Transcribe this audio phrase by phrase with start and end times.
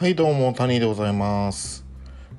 [0.00, 1.84] はいどうも谷でございます。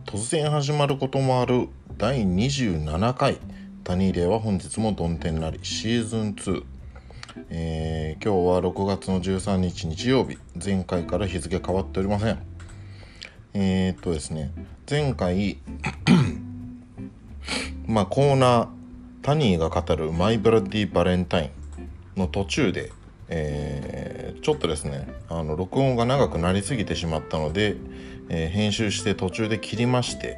[0.08, 3.38] 突然始まることもある第27回。
[3.84, 6.64] 谷では本日もどん天なりシーズン2、
[7.52, 10.40] えー、今日は6月の13日日曜日。
[10.56, 12.40] 前回から日付変わっておりません。
[13.54, 14.50] えー、っとですね。
[14.90, 15.60] 前回
[17.86, 18.68] まあコーナー
[19.22, 21.52] タニーが語るマイブラディバレンタイ
[22.18, 22.92] ンの途中で
[23.34, 27.78] えー、ちょっとですねあの録音が長くなりすぎてしまったので、
[28.30, 30.38] えー、編集して途中で切りまして、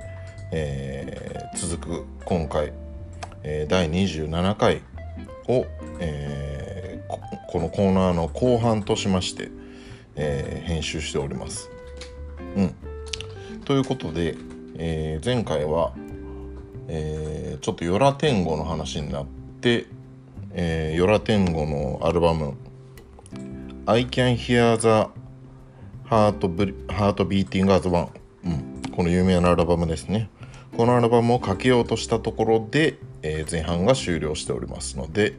[0.51, 2.71] えー、続く今回、
[3.43, 4.81] え第27回
[5.47, 5.65] を、
[5.99, 7.03] え
[7.49, 9.49] このコーナーの後半としまして、
[10.15, 11.69] え編集しております。
[12.55, 12.75] うん、
[13.65, 14.35] ということで、
[14.77, 15.93] え前回は、
[16.87, 19.25] えちょっと「ヨラ天狗」の話になっ
[19.61, 19.85] て、
[20.51, 22.53] えー、ヨラ天狗のアルバム
[23.85, 25.09] I Can Hear the
[26.09, 26.39] Heart,
[26.87, 28.07] Heart Beating as One、
[28.45, 30.29] うん、この有名なアルバムですね。
[30.77, 35.33] このアルバムをかけようとしたところで、えー、前半が終了しておりますので、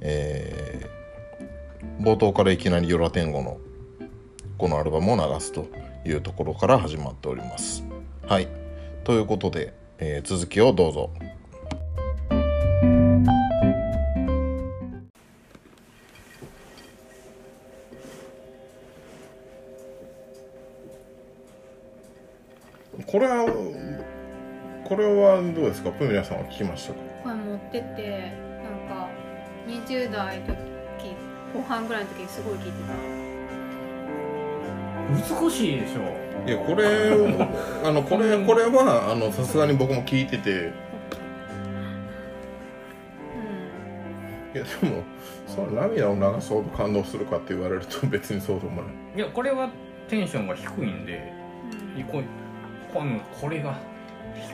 [0.00, 3.58] えー、冒頭からいきなりヨラ天狗の
[4.56, 5.66] このアルバムを流すと
[6.06, 7.82] いうところから始まっております。
[8.24, 8.46] はい。
[9.02, 11.10] ということで、えー、続きをどうぞ。
[23.06, 23.46] これは
[24.84, 25.90] これはどうですか？
[25.90, 26.98] プミラさんは聞きましたか？
[27.22, 29.08] これ持っててなんか
[29.66, 30.56] 20代の時
[31.54, 32.94] 後半ぐらいの時にすごい聞いてた。
[35.44, 36.00] 美しいでしょ。
[36.46, 36.86] いやこれ
[37.84, 40.54] あのこれこれはあのさすがに僕も聞いてて、う
[44.54, 45.02] ん、いやでも
[45.46, 48.92] その涙を流そうと感動するかって言われると別にそうでもない。
[49.16, 49.68] いやこれは
[50.08, 51.32] テンションが低いんで、
[51.96, 52.00] うん、
[52.92, 53.78] このこれが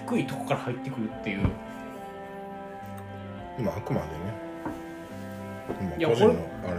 [0.08, 1.48] 低いとこから入ってくるっていう。
[3.58, 5.96] まああくまでね。
[5.98, 6.26] いやこれ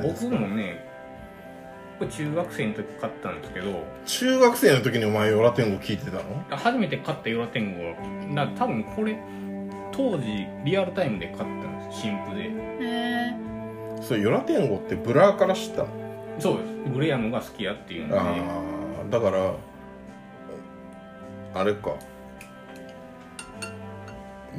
[0.07, 0.85] 僕もね
[1.99, 3.83] これ中学生の時買ったんですけど。
[4.05, 6.21] 中学生の時にお前 Yo La Tengo 聞いてたの？
[6.49, 7.95] 初めて買った Yo La Tengo は。
[8.29, 9.17] な多分これ
[9.91, 12.43] 当時リアルタイムで買ったんです新譜で。
[12.43, 12.49] へ
[12.81, 13.33] え
[14.01, 15.87] それ Yo La Tengo って Blur から知ったの？
[16.39, 16.93] そうです。
[16.93, 18.19] グレアムが好きやっていうので。
[18.19, 18.23] あ
[19.07, 19.53] あだから
[21.59, 21.95] あれか。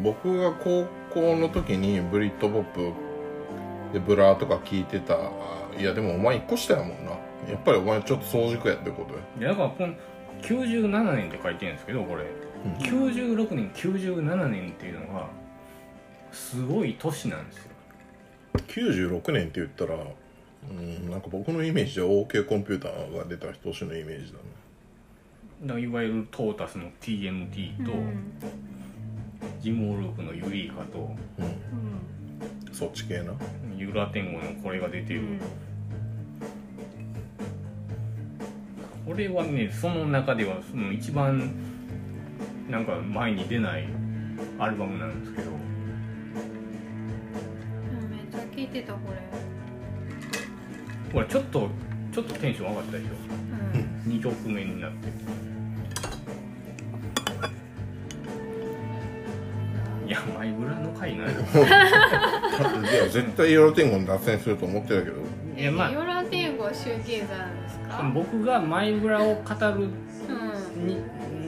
[0.02, 2.92] 僕が高校の時にブリットポップ
[3.92, 5.16] で Blur とか聞いてた。
[5.78, 7.12] いやでもお前1個下やもんな。
[7.48, 9.14] やっぱりお前ちょっと早熟やってこと？
[9.14, 9.94] やいやだからこの
[10.42, 12.24] 97年って書いてるんですけどこれ、
[12.64, 15.28] うん、96年97年っていうのが
[16.32, 17.62] すごい年なんですよ。
[18.66, 19.94] 96年って言ったら
[20.70, 24.44] うんなんか僕のイメージで OK コンピューターが出た年のイメージだね
[25.60, 28.32] いわゆるトータスの TMT と、うん、
[29.60, 31.42] ジム・オループのユリーカと、う
[32.70, 33.32] ん、そっち系な？
[33.76, 35.22] ユラテンゴのこれが出てる、
[39.06, 41.54] これはねその中ではその一番
[42.68, 43.88] なんか前に出ない
[44.58, 45.50] アルバムなんですけど。
[48.08, 49.18] めっちゃ聴いてたこれ。
[51.12, 51.68] これちょっと
[52.12, 53.37] ちょっとテンション上がったでしょ、うん、
[54.08, 55.08] 2曲目になって。
[60.06, 60.90] いやマイブラの？
[60.98, 65.16] 回ないいや絶対ヨラテンゴに脱線すると思ってたけど。
[65.56, 65.90] いやまあ。
[65.90, 68.10] ヨラテンゴはシューゲーザーなんですか？
[68.14, 69.42] 僕がマイブラを語
[69.72, 69.88] る
[70.82, 70.96] に、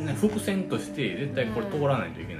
[0.06, 2.39] うん、伏線として絶対これ通らないといけな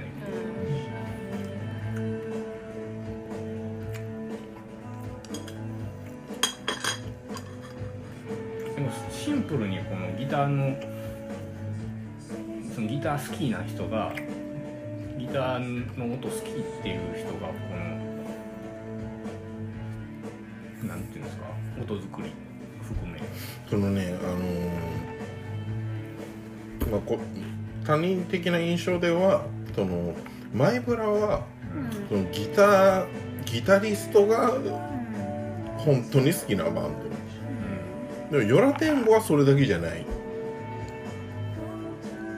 [9.23, 10.75] シンプルにこのギターの
[12.73, 14.11] そのギター好きな人が
[15.15, 17.53] ギターの音好きっていう人がこ
[20.81, 21.43] のなんていうんですか
[21.79, 22.31] 音作り
[22.81, 23.19] 含め。
[23.69, 27.19] そのねあのー、まあこ
[27.85, 30.15] 他人的な印象ではその
[30.51, 33.05] マイブラは、うん、そのギター
[33.45, 34.57] ギタリストが
[35.77, 37.10] 本当に好きなバンド、うん、
[38.31, 40.05] でもヨラテンゴはそれだけじゃない。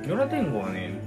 [0.08, 1.04] ヨラテンゴはね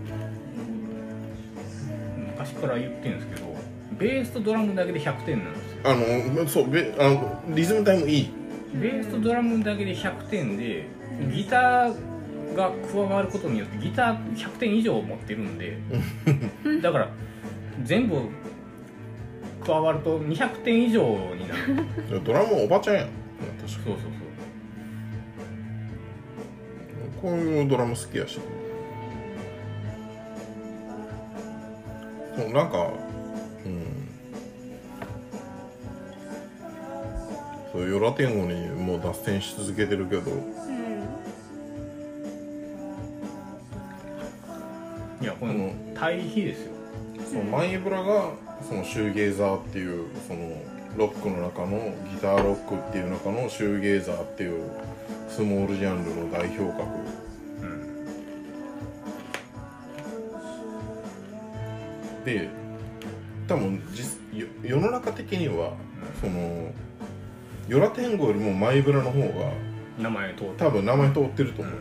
[2.60, 3.56] から言ってるんですけど
[3.98, 5.78] ベースとドラムだけで100点なんですよ。
[5.84, 8.30] あのそうベあのリズム隊もいい。
[8.74, 10.86] ベースとドラムだけで100点で
[11.32, 15.78] ギターが加わることによってギター100点以上持ってるんで
[16.82, 17.08] だから
[17.84, 18.16] 全部
[19.64, 21.02] 加わると200点以上
[21.36, 21.54] にな
[22.10, 22.20] る。
[22.22, 23.08] ドラムおばちゃんやん。
[23.66, 24.25] そうそうそう
[27.26, 28.38] こういうドラム好きやし。
[32.36, 32.92] そうなんか
[33.64, 33.82] うん。
[37.72, 40.30] そうヨラ天狗にもう脱線し続けてるけど。
[40.30, 40.38] うん。
[45.20, 46.72] いやこの対比ですよ。
[47.28, 48.34] そのマイブラが
[48.68, 50.62] そのシューゲーザーっていうその
[50.96, 54.62] ロックの中のギターロックっていう中のシューゲーザーっていう
[55.36, 56.82] スモールジャンルの代表格。
[57.60, 57.96] うん
[62.24, 62.48] で
[63.46, 63.82] 多分
[64.62, 65.74] 世の中的には
[66.22, 66.72] その
[67.68, 69.52] ヨラ天狗よりもマイブラの方が
[69.98, 71.80] 名前通って多分名前通ってるとう思う、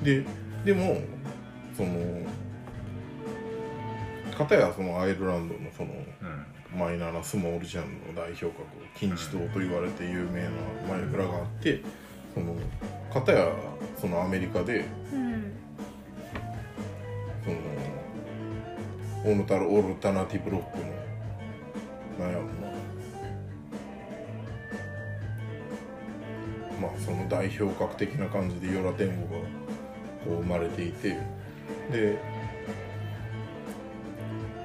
[0.00, 0.02] ん。
[0.02, 0.24] で
[0.64, 1.02] でも
[1.76, 1.90] その
[4.38, 5.92] 片やそのアイルランドのそのう
[6.24, 6.46] ん。
[6.74, 8.64] マイナーなスモールジャンルの代表格
[8.96, 10.48] 金字塔と言われて有名な
[10.88, 11.82] マイブラがあって
[12.34, 12.54] その
[13.12, 13.48] 片や
[14.00, 15.52] そのアメリカでうん
[17.44, 17.56] その
[19.32, 22.50] オルタオルタナティブロックのなんやろな。
[26.80, 29.40] まあその代表格的な感じでヨラ天狗が
[30.24, 31.16] こう生まれていて
[31.90, 32.18] で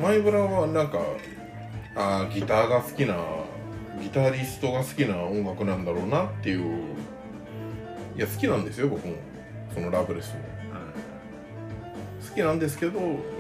[0.02, 1.00] マイブラはなんか
[1.96, 3.16] あギターが好きな
[4.02, 6.89] ギタリストが好きな音楽なんだろうなっていう
[8.20, 9.14] いや好きなんですよ僕も。
[9.74, 10.42] そのラブレスも。
[12.28, 13.00] 好きなんですけど、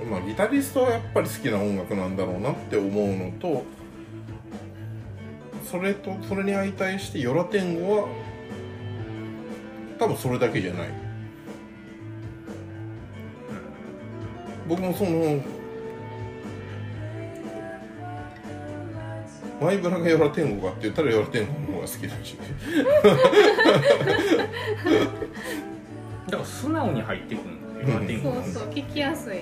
[0.09, 3.65] まあ、ギタリストはやっぱり好きな音楽なんだろうなって思うのと
[5.65, 8.07] それとそれに相対してヨラ天狗は
[9.99, 10.89] 多分それだけじゃない。
[14.69, 15.41] 僕もその
[19.61, 22.37] マイブラがヨラ天狗かって言ったらヨラ天狗の方が好きだし
[26.27, 28.01] だから素直に入ってくるんですようん。
[28.01, 29.41] ラテン語そうそう聞きやすい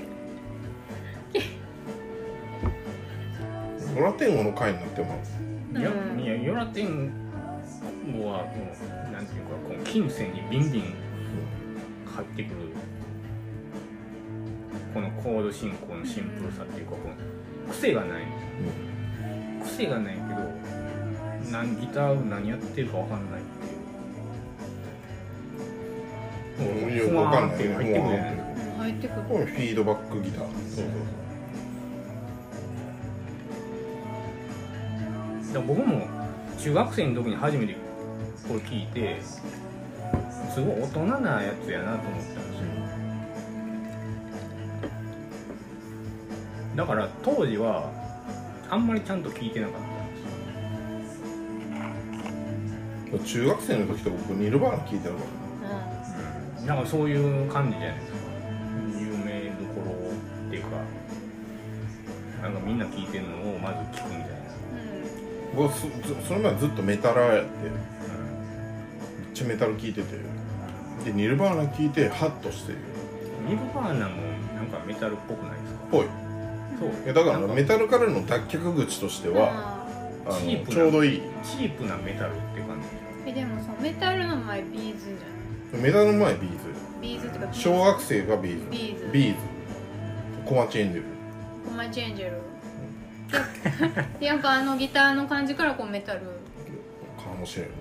[3.96, 5.38] ヨラ天狗の回になってます
[5.78, 7.12] いやうんいやヨラテン
[8.18, 8.52] 語はも
[9.10, 10.84] うなんていうかこの金銭にビンビン
[12.16, 12.56] 入ってくる
[14.94, 16.98] このコード進行のシンプルさっていうかこ
[17.68, 18.24] の癖がない。
[19.64, 23.44] 癖がないけどなんギター何やってるかわかんないっ
[26.58, 27.04] ていう。
[27.04, 27.64] よくわかんないね。
[27.66, 29.22] ふわーって入ってくるじゃないうん入ってくる。
[29.22, 30.44] フィードバックギター。
[30.44, 30.86] そうそうそう。
[35.54, 36.08] だから僕も
[36.60, 37.76] 中学生の時に初めて
[38.48, 39.42] これ聞いてす
[40.62, 42.68] ごい大人なやつやなと思ったんですよ。
[46.76, 47.90] だから当時は
[48.70, 49.80] あんまりちゃんと聞いてなかった。
[49.80, 49.84] ん
[53.12, 55.24] ですよ中学生の時と僕ニルバーナ聞いてなかっ
[56.64, 58.18] うなんかそういう感じじゃないですか。
[59.00, 59.92] 有名どころ
[60.48, 60.70] っていうか
[62.44, 64.24] なんかみんな聞いてるのをまず聞くんじゃな。
[64.24, 65.88] いですか、んた僕そ
[66.22, 67.50] ずそれまでずっとメタラーやって。
[67.64, 67.72] めっ
[69.34, 70.08] ちゃメタル聞いてて。
[71.06, 72.74] でニルバーナ聞いてハッとして
[73.48, 74.16] ニルバーナも
[74.56, 75.80] なんかメタルっぽくないですか？
[75.92, 76.08] ぽい
[76.80, 79.86] いやだからメタルからの脱却口としては
[80.30, 81.22] チープなちょうどいい。
[81.44, 82.88] チープなメタルって感じ。
[83.26, 86.70] ーえでもさメタルの前 B'zじゃメタルの前 B'z。
[86.70, 89.38] ない B'zってか小学生が B'z。B'z。B'z。
[90.46, 91.08] コマチエンジェル。
[91.66, 92.42] コマチェンジェル。
[94.20, 96.26] でやっぱあのギターの感じからこうメタル、か
[97.38, 97.78] もしれんよね、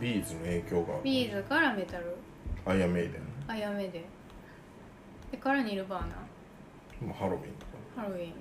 [0.00, 0.94] B'zの影響が。
[1.02, 2.16] B'zからメタル。
[2.64, 4.02] アイアンメイデン、あやめで
[5.30, 6.06] でからニルバーナ。
[7.06, 7.42] まあ、ハロウィン
[7.96, 8.32] ハロウィン。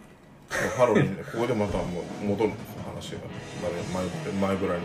[0.78, 3.20] ハロウィンでここでまたもう戻るんですよ話が。
[3.62, 4.06] 誰前
[4.50, 4.82] マイブラに。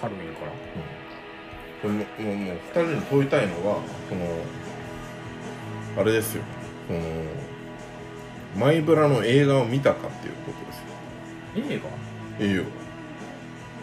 [0.00, 0.52] ハロウィンから？
[1.82, 3.80] でももうもう二人に問いたいのはこ
[4.16, 6.42] のあれですよ。
[6.88, 7.00] この
[8.56, 10.78] マイブラの映画を見たかっていうことです
[11.68, 11.74] よ。
[11.76, 11.80] 映
[12.38, 12.44] 画？
[12.44, 12.64] いいよ。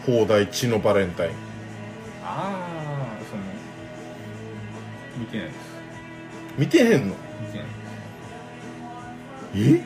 [0.05, 1.31] 放題血のバレンタイン。
[2.23, 3.41] ああその
[5.17, 5.57] 見てないです。
[6.57, 7.15] 見てへんの？
[7.41, 7.67] 見てない
[9.55, 9.83] え？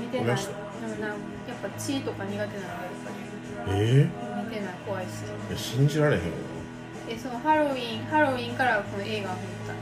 [0.00, 0.36] 見てない。
[0.36, 0.42] で
[0.86, 2.56] もなんやっぱ血とか苦手なのやっ
[3.66, 3.74] ぱえ？
[3.74, 4.08] り
[4.44, 4.74] 見てない。
[4.86, 6.26] 怖いしー、いや信じられへんわ
[7.08, 9.74] えそのハロウィンハロウィンからこの映画を見た。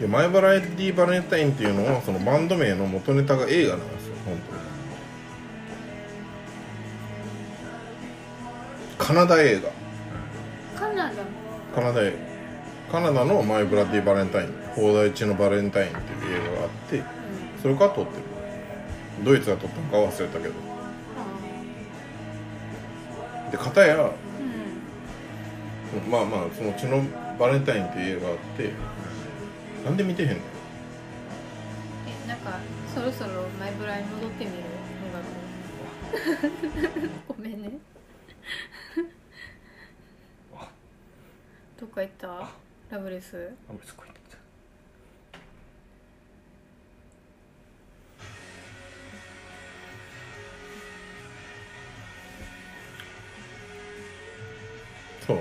[0.00, 4.62] でマイバラエティバレンタインっていうのはそのバンド名の元ネタが映画なんですよ本当に。
[8.98, 9.70] カナダ映画。
[10.78, 11.12] カナダ
[11.74, 12.31] カナダ映画
[12.90, 17.04] カナダのマイブラディバレンタイン放題地のバレンタインっていう映画があってうん。
[17.62, 18.22] それから撮ってる。
[19.24, 20.54] ドイツが撮ったのか忘れたけど。
[23.50, 24.12] で片やう
[26.08, 26.10] ん。
[26.10, 27.02] まあまあその血の
[27.38, 28.70] バレンタインっていう映画があって
[29.84, 30.36] なんで見てへんの？
[32.26, 32.58] えなんか
[32.94, 34.56] そろそろマイブラに戻ってみる
[36.12, 36.20] 音
[36.50, 36.62] 楽
[37.28, 37.70] ごめんね。
[41.80, 42.61] どっか行った？
[42.92, 43.50] ラブレス。
[43.70, 44.20] あ別にこうやって
[55.26, 55.38] そう。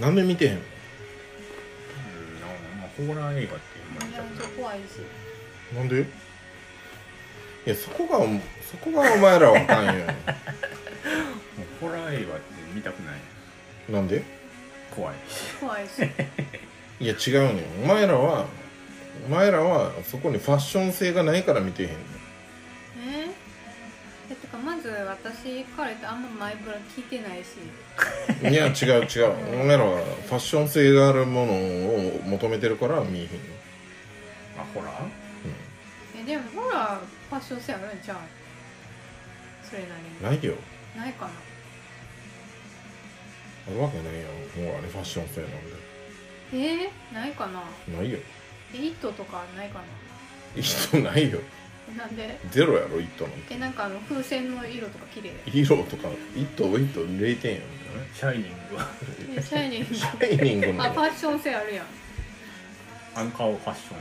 [0.00, 0.60] なんで見てへんの？
[0.60, 0.64] うん
[2.40, 2.46] な
[2.80, 4.82] まあホラー映画ってあんまりめちゃめちゃ見たくない怖いし。
[5.76, 6.21] なんで？
[7.66, 8.18] いやそこが
[8.70, 10.04] そこがお前らはあかんよもう
[11.80, 12.42] ホラー映画って
[12.74, 13.20] 見たくない。
[13.90, 14.22] なんで？
[14.94, 15.14] 怖い。
[15.28, 16.02] し怖いし。
[17.00, 17.84] いや違うねん。
[17.84, 18.46] お前らは
[19.26, 21.98] お前らはそこにファッション性がないから見てへんねん。
[21.98, 23.30] え？
[24.30, 27.58] えてかまず私から言ってあんまマイブラ聞いてないし。
[28.42, 29.60] いや違う違う。
[29.60, 33.30] お前らはファッション性があるものを求めてるから見えへんの。
[34.58, 35.21] あホラー？
[36.22, 37.00] えでもほら
[37.30, 38.18] ファッション性あるんちゃう？
[39.68, 39.86] それな
[40.30, 40.54] りないよ。
[40.94, 41.30] にないかな。
[43.68, 44.64] あるわけないやん。
[44.64, 45.50] もうあれファッション性なん
[46.54, 47.62] えー、ないかな。
[47.88, 48.18] でないよ。
[48.74, 49.84] えイットとかないかな。
[50.56, 51.40] イットないよ。
[51.94, 52.38] えなんで？
[52.50, 53.54] ゼロやろイットなんて。
[53.54, 55.32] えなんかあの風船の色とか綺麗。
[55.46, 57.62] 色とかイットイット0点やん。
[58.14, 58.86] シャイニングは。
[59.36, 59.94] えシャイニング。
[59.94, 60.84] シャイニングの。
[60.84, 61.86] あファッション性あるやん。
[63.14, 63.98] あの顔ファッション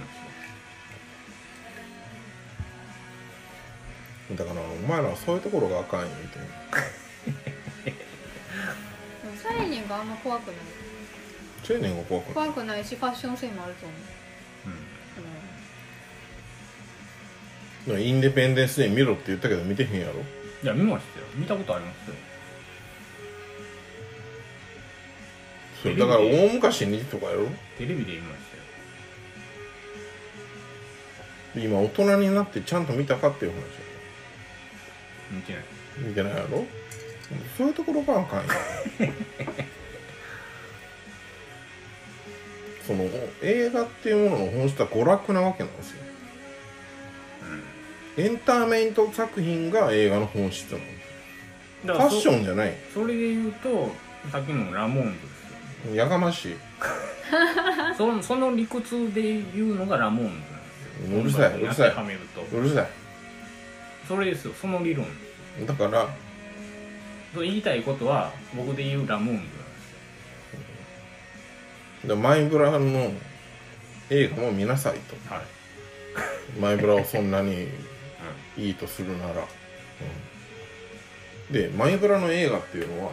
[4.35, 6.47] だからお前らはそういうところがあかんよみたいな
[9.23, 10.55] でもシャイニングあんま怖くない。
[11.63, 12.33] シャイニングが怖くない。
[12.33, 13.93] 怖くないしファッション性もあると思
[17.89, 18.01] う、うん。
[18.01, 20.13] インデペンデンスデー見ろって言ったけど見てへんやろ？
[20.63, 21.25] いや見ましたよ。
[21.35, 22.15] 見たことありますよ。
[25.83, 27.47] そうだから大昔にとかやろ？
[27.77, 28.41] テレビで見まし
[31.53, 31.65] たよ。
[31.65, 33.63] 今大人になってちゃんと見たかっていう話や
[35.31, 35.63] 見てない。
[35.99, 36.65] 見てないやろ？
[37.57, 38.49] そういうところがあかんよ
[42.85, 43.05] その
[43.41, 45.97] 映画っていうものの本質は娯楽なわけなんですよ。
[48.17, 51.99] エンターメイント作品が映画の本質なの。
[51.99, 52.73] だファッシンョンじゃない。
[52.93, 53.91] それで言うと
[54.31, 56.55] さっきのラモーンズですよやがましい。
[57.97, 59.21] そのその理屈で
[59.55, 61.47] 言うのがラモーンズなんですよ。
[61.47, 61.93] うるさいうるさい。
[62.57, 62.87] うるさ
[64.07, 64.53] それですよ。
[64.53, 65.05] その理論。
[65.05, 66.07] いだから
[67.33, 69.49] そう言いたいことは僕で言うラモーンズなんで
[71.99, 73.11] すよでマイブラの
[74.09, 75.33] 映画も見なさいと。
[75.33, 75.45] はい。
[76.59, 77.67] マイブラをそんなに
[78.57, 79.45] いいとするなら、
[81.49, 81.53] うん。
[81.53, 83.11] でマイブラの映画っていうのは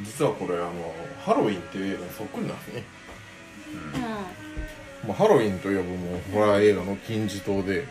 [0.00, 2.82] 実はこれあのハロウィンっていう映画にそっくりなんですね、
[5.04, 7.86] うまあ、ハロウィンといえばもうホラー映画の金字塔で、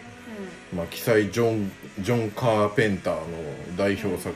[0.75, 3.23] まあ、記載ジョンジョン・カーペンターの
[3.77, 4.35] 代表作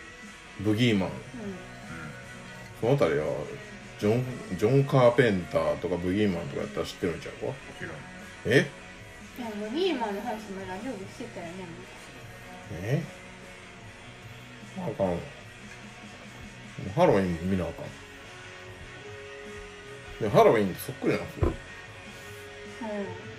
[0.60, 1.10] 「ブギーマン」
[2.80, 3.26] そのあたりは
[3.98, 4.24] ジョン
[4.58, 7.34] ジョン・カーペンターとかブギーマンとかやったら知ってるんちゃう？
[7.40, 7.92] かもちろん。
[8.46, 8.66] え？
[9.38, 11.52] いやもうニーマンの話もラジオでしてたよね
[12.82, 13.02] え？
[14.78, 15.18] あかん。
[16.94, 17.86] ハロウィンも見なあかん。
[20.20, 21.46] でハロウィンってそっくりなんですよ。
[21.46, 23.31] うん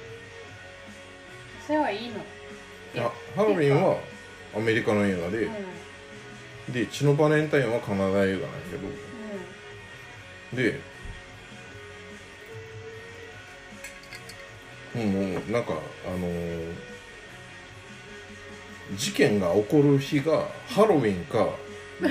[1.65, 2.15] それはいいの。
[2.15, 3.97] いやハロウィンは
[4.55, 5.55] アメリカの映画でうん。
[5.55, 5.83] うん
[6.69, 8.37] で血のバレンタインはカナダ映画なんや
[8.71, 8.77] け
[10.57, 10.63] ど。
[10.63, 10.79] で
[14.95, 15.73] もうもうなんか
[16.07, 16.73] あのー
[18.97, 21.47] 事件が起こる日がハロウィンか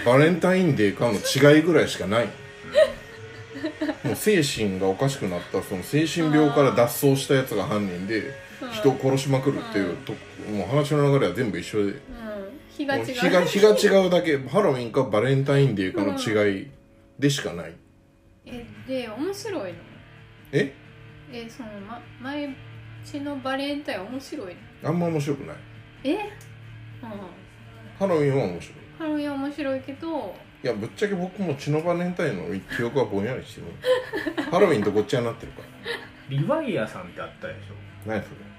[0.05, 2.29] バレンタインデーかの違いぐらいしかない。
[4.03, 8.35] もう精神がおかしくなったその精神病から脱走したやつが犯人で
[8.71, 10.13] 人を殺しまくるっていうと
[10.51, 11.83] もう話の流れは全部一緒で。
[11.85, 11.99] うん。
[12.69, 13.05] 日が違う。
[13.05, 16.71] 日が日が違うだけハロウィンかバレンタインデーかの違い
[17.19, 17.75] でしかない。
[18.47, 19.79] えで面白いの？
[20.53, 20.75] え？
[21.33, 22.55] えその、ま、前
[23.05, 24.89] 血のバレンタイン面白いの？
[24.89, 25.57] あんま面白くない。
[26.05, 26.13] え？
[26.13, 26.19] うん。
[27.99, 28.77] ハロウィンは面白い。
[28.99, 30.35] ハロウィン面白いけど。
[30.65, 32.45] いやぶっちゃけ僕も血のバレンタインの
[32.77, 33.67] 記憶はぼんやりしてる。
[34.51, 35.67] ハロウィンとごっちゃになってるから。
[36.31, 38.09] リヴァイアさんってあったでしょ。
[38.09, 38.52] 何それ？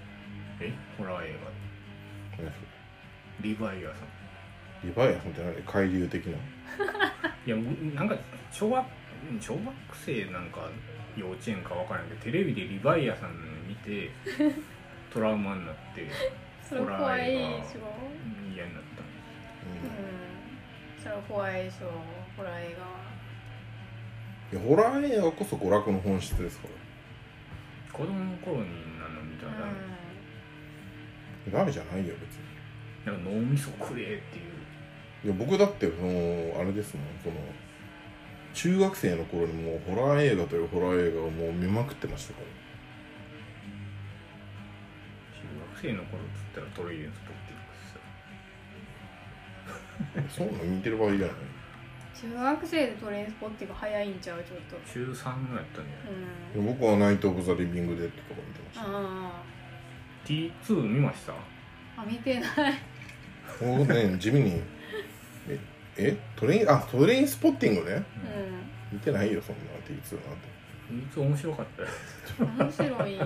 [0.68, 0.74] え？
[0.98, 1.36] ホラー映
[2.38, 2.44] 画。
[2.44, 2.58] 何そ
[3.42, 4.00] リヴァイアさん。
[4.84, 5.56] れリヴァイアさんって何？
[5.64, 6.38] 海流的な？
[7.46, 8.16] いやもうなんか
[8.52, 8.86] 小学
[9.40, 9.64] 小学
[9.96, 10.70] 生なんか
[11.18, 13.32] 幼稚園かわからんけどテレビでリヴァイアさん
[13.68, 14.10] 見て
[15.14, 16.08] トラウマになって
[16.62, 18.54] そ それ怖いでしょ？
[18.56, 21.04] 嫌になったうん。
[21.04, 21.92] それ怖いでしょ？
[22.38, 22.76] ホラー映
[24.52, 26.68] 画いやホラー映画こそ娯楽の本質ですか
[27.92, 29.72] 子供の頃になの見たらダメ、
[31.52, 32.44] らダメじゃないよ別に。
[33.06, 34.46] なんか脳みそ食えっていう。
[35.26, 37.36] いや僕だってそのあれですもんその
[38.54, 42.48] 中学生の頃にもうホラー映画というホラー映画をもう見まくってましたから。
[45.82, 47.56] 中学生の頃っつったらトレイレンスポッティ
[50.22, 51.30] ックスそんなん見てる場合じゃない。
[52.16, 54.76] 中学生でトレインスポッティング早いんちゃうちょっと。
[54.92, 56.14] 中3ぐらいやったんじゃない？
[56.58, 58.86] うん僕はナイト・オブ・ザ・リビング・デッドとか見てました。
[58.86, 58.88] あ
[60.26, 61.34] T2 見ました？
[61.34, 61.36] あ
[61.98, 62.74] あ見てない。
[63.60, 64.62] 僕ね地味に
[65.48, 65.60] え
[65.98, 67.98] えトレインあトレインスポッティングね？
[68.92, 70.54] う見てないよそんな T2 なんて。
[71.16, 72.50] T2 面白かったよ。
[72.50, 73.26] ん面白いんよ。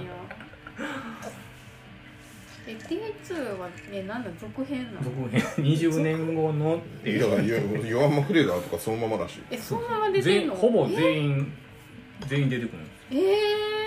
[2.67, 5.03] え T2 はねなんだ続編なの？
[5.03, 5.41] 続編。
[5.63, 7.21] 20年後のっていう。
[7.21, 9.37] だからヨヨアン・マクレーダーとかそのままらし。
[9.37, 10.53] いえそのまま出てんの？
[10.53, 11.53] 全ほぼ全員
[12.27, 13.17] 全員出てくるんですえ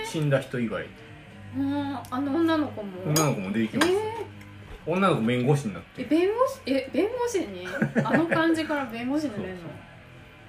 [0.03, 0.87] え死んだ人以外ー、
[1.57, 1.97] うん。
[2.09, 3.03] あの女の子も？
[3.05, 3.91] 女の子も出てきえます、
[4.85, 6.61] 女の子弁護士になっえて弁護士？
[6.73, 7.67] え弁護士に？
[8.03, 9.61] あの感じから弁護士になれんの？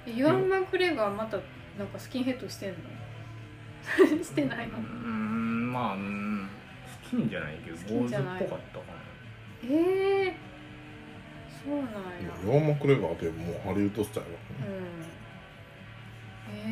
[0.07, 1.37] えユアン・マクレガーまた
[1.77, 2.75] なんかスキンヘッドしてんの？
[4.23, 4.77] してないうの？
[4.77, 6.47] ーんまあうん
[7.11, 8.39] 好きんじゃないけど坊主っんじゃない。
[8.43, 8.83] ぽかったか
[9.69, 10.35] ええ
[11.65, 11.91] そうなんや。
[12.45, 14.33] ヨアン・マクレーガーってもうハリウッドスタイルう
[14.71, 14.75] ん。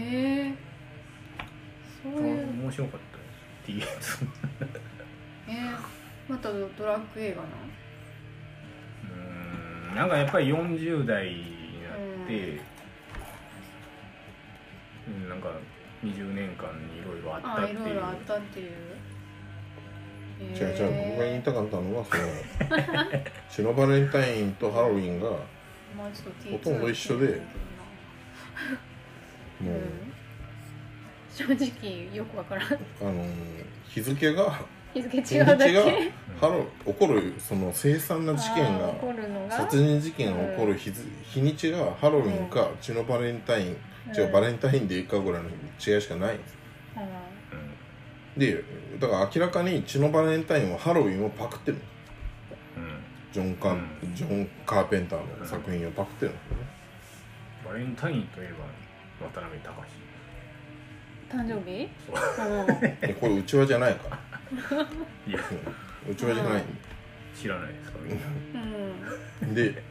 [0.03, 0.53] ええ
[2.03, 2.33] そうないう
[2.63, 3.10] 面白かった
[3.67, 4.27] です T2
[5.47, 7.47] えー、またドラッグ映画な？
[9.03, 11.89] うーんなんかやっぱり40代にな
[12.23, 12.61] って、
[15.07, 15.49] うん、なんか
[16.03, 17.81] 20年間にいろいろあったあっていう。
[17.81, 18.71] いろいろあったっていう。
[20.39, 22.23] え違う違う僕が言いたかったのはその
[23.49, 25.37] シノバレンタインとハロウィンがも
[25.95, 27.41] まあちょっと T2 ほとんど一緒でう
[29.61, 30.13] う、ん
[31.33, 32.73] 正直よくわからん。
[32.73, 33.25] あの
[33.87, 34.61] 日付が
[34.93, 35.65] 日付日違うだけ。
[35.65, 35.83] にちが
[36.39, 40.91] ハロ起こるその凄惨な事件があー起こるのが殺人事件が起こる日,、
[41.23, 43.67] 日にちがハロウィンか血のバレンタイン、
[44.15, 46.35] 違うバレンタインデーかぐらいの違いしかない。
[46.35, 46.57] んです
[48.35, 48.39] うん。
[48.39, 48.63] で
[48.99, 51.77] だから明らかに血のバレンタインはハロウィンをパクってる
[52.75, 52.89] うんうん。
[53.31, 54.15] ジョンカン、うん。
[54.15, 56.63] ジョン・カーペンターの作品をパクってるんですよね、
[57.65, 58.49] バレンタインといえ
[59.21, 59.77] ば渡辺隆
[61.31, 61.89] 誕生日？
[63.19, 64.19] これうちわじゃないか。
[64.75, 64.81] ら、
[65.27, 65.39] いや。
[66.09, 66.61] うちわじゃない。
[66.61, 66.63] ん
[67.35, 69.47] 知らないですかみんな。
[69.47, 69.55] うん。
[69.55, 69.83] でで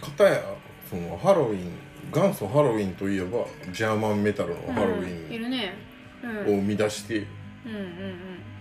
[0.00, 0.42] 片や
[0.88, 1.72] そのハロウィン
[2.12, 5.74] 元祖ハロウィンといえばジャーマンメタルのハロウうんいィるね。
[6.22, 6.30] うん。
[6.30, 8.14] ンを生み出して、うんうん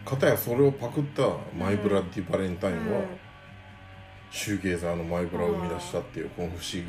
[0.05, 1.23] 片やそれをパクった
[1.57, 3.05] マイブラッディバレンタインは、うん。
[4.31, 6.83] シューゲーザーのマイブラを生み出したっていうこの不思議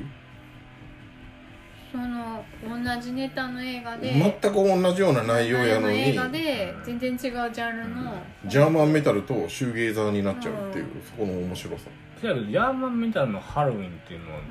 [1.95, 8.15] その同じネタの映画で全く同じような内容やのに映画で全然違うジャンルの
[8.47, 11.03] ジャーマンメタルとシューゲーザーになっちゃうっていう、うん。
[11.03, 11.85] そこの面白さ。
[12.21, 14.43] ジャーマンメタルのハロウィンっていうのは、う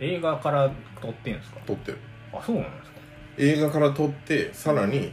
[0.00, 0.70] 映画から
[1.02, 1.60] 撮ってんですか？
[1.66, 1.98] 撮ってる。
[2.32, 2.96] あそうなんですか。
[3.36, 5.12] 映画から撮ってさらに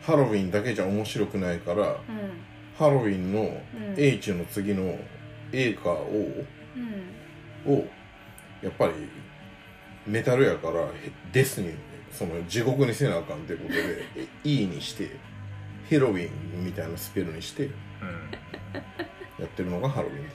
[0.00, 1.94] ハロウィンだけじゃ面白くないからんうん
[2.78, 3.94] ハロウィンのうん。
[3.96, 4.96] H の次の
[5.50, 6.44] A か O
[7.66, 7.74] うん。
[7.74, 7.84] を
[8.62, 8.92] やっぱり
[10.06, 10.86] メタルやからへ
[11.32, 11.74] デスに
[12.10, 15.10] その地獄にせなあかんってことでえ E にして
[15.88, 17.72] ヘロウィンみたいなスペルにしてうん。
[19.38, 20.34] やってるのがハロウィンです。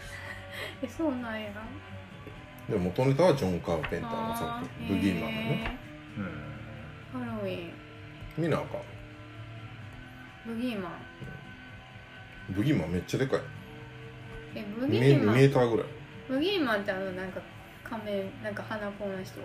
[0.84, 1.50] えそうなんや。
[2.70, 5.80] で元ネタはジョン・カーペンターの作あ品ブギーマンのね。
[7.14, 7.72] ハロウィン。
[8.38, 8.82] 見なあかん。
[10.56, 10.92] ブギーマン。
[12.54, 13.40] ブギーマンめっちゃでかい。
[14.56, 15.36] えブギメーマン。
[15.36, 15.86] メーターぐらい。
[16.28, 17.40] ブギーマンってあのなんか
[17.90, 19.40] 仮面なんか鼻ぽんな人？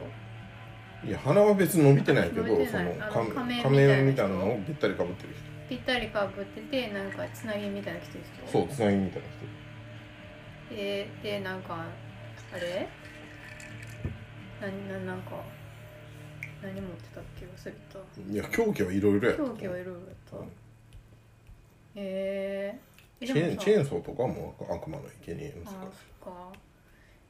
[1.06, 3.00] いや鼻は別に伸びてないけど伸びてそのない。
[3.00, 5.28] あの仮面仮面仮面みたいみたいな人なのをべったりかぶってる
[5.68, 8.46] ぴったりかぶっててなんかつなぎみたいなの着てる人？
[8.46, 9.22] 人そうつなぎみたい
[10.70, 11.84] なででなんか
[12.52, 12.88] あれ？
[14.60, 15.42] 何ななんか
[16.62, 17.44] 何持ってたっけ？
[17.44, 17.98] 忘れた。
[18.22, 19.42] 人いや狂気はいろいろやった。
[19.44, 20.36] 狂気はいろいろやった。
[20.38, 20.44] うん。
[20.44, 20.48] へ
[21.96, 22.78] え
[23.20, 25.80] えチェーンチェーンソーとかも悪魔の生贄の世界あ
[26.22, 26.52] そっか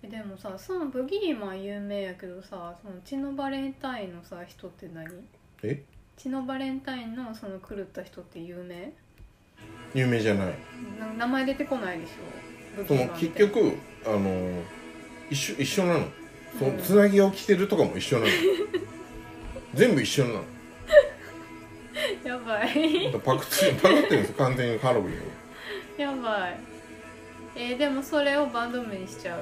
[0.05, 5.07] えでもさそのブギーマン有名やけどさその血のバレンタインのさ人って何？
[5.63, 5.83] え？
[6.17, 8.93] 血のバレンタインのその狂った人って有名？
[9.95, 10.55] 有名じゃない。
[11.01, 12.83] な名前出てこないでしょ？
[12.83, 14.63] ブその結局あの
[15.31, 16.09] 一緒一緒なの。
[16.59, 16.77] そうん。
[16.77, 18.31] のつなぎを着てるとかも一緒なの。
[19.75, 20.45] 全部一緒なの。
[22.25, 23.05] やばい。
[23.13, 24.35] だからパクってパクってるんですよ。
[24.45, 26.17] 完全にハロウィンを。
[26.17, 26.57] やばい。
[27.57, 29.41] えー、でもそれをバンド名にしちゃう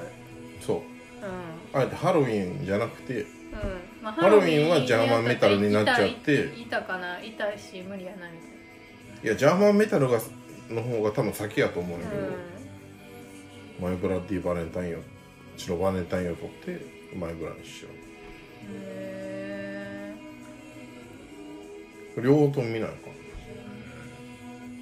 [0.65, 0.77] そう。
[0.77, 1.81] うん。
[1.81, 3.27] あえてハロウィンじゃなくてうん。
[4.03, 8.53] まあハロウィンはジャーマンメタルになっちゃって痛い痛かな痛いし無理やなみたい
[9.25, 10.19] いやジャーマンメタルが
[10.71, 12.29] の方が多分先やと思うんだけど、な
[13.81, 15.01] マイブラッディバレンタインを
[15.57, 20.15] 白バレンタインを取ってマイブラにしようんへ
[22.17, 22.93] う両方とも見ないのか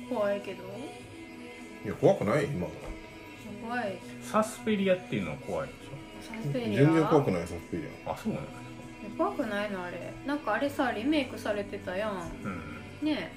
[0.06, 0.62] ー怖いけど
[1.84, 2.72] いや怖くない今は
[3.70, 3.98] 怖い。
[4.20, 5.76] サスペリアっていうのは怖いでし
[6.28, 8.50] サスペリア全然怖くないサスペリょあそうなんだ
[9.16, 10.12] 怖くないのあれ。
[10.26, 12.30] なんかあれさリメイクされてたやん。
[12.44, 12.48] う
[13.04, 13.06] ん。
[13.06, 13.32] ね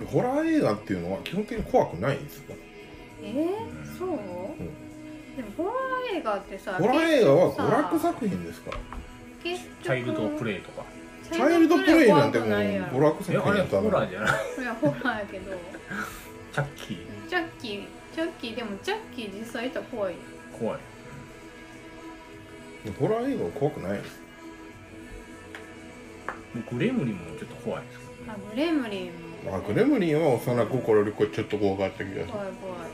[0.00, 2.54] アンホラー映画っていうのは基本的に怖くないですか
[3.22, 3.26] え？
[3.26, 4.18] えー、そう、でも
[5.56, 8.78] ホラー映画ってさホラー映画は娯楽作品ですから。
[9.42, 10.84] チャイルドプレイとか。
[11.30, 14.30] チャイルドプレイなんてもう娯楽作品やったらホラーじゃない。
[14.60, 15.52] いやホラーやけど。
[16.52, 17.28] チャッキー。
[17.28, 20.14] チャッキーチャッキーでもチャッキー実際いたら怖い。
[20.14, 20.18] よ
[20.58, 20.80] 怖い。
[22.98, 24.00] ホラー映画は怖くない
[26.68, 29.12] グレムリンもちょっと怖いですあグレムリン
[29.44, 29.54] も。
[29.56, 32.24] あグレムリンは幼心よりこれちょっと怖かった気がする。
[32.26, 32.90] 怖い怖い。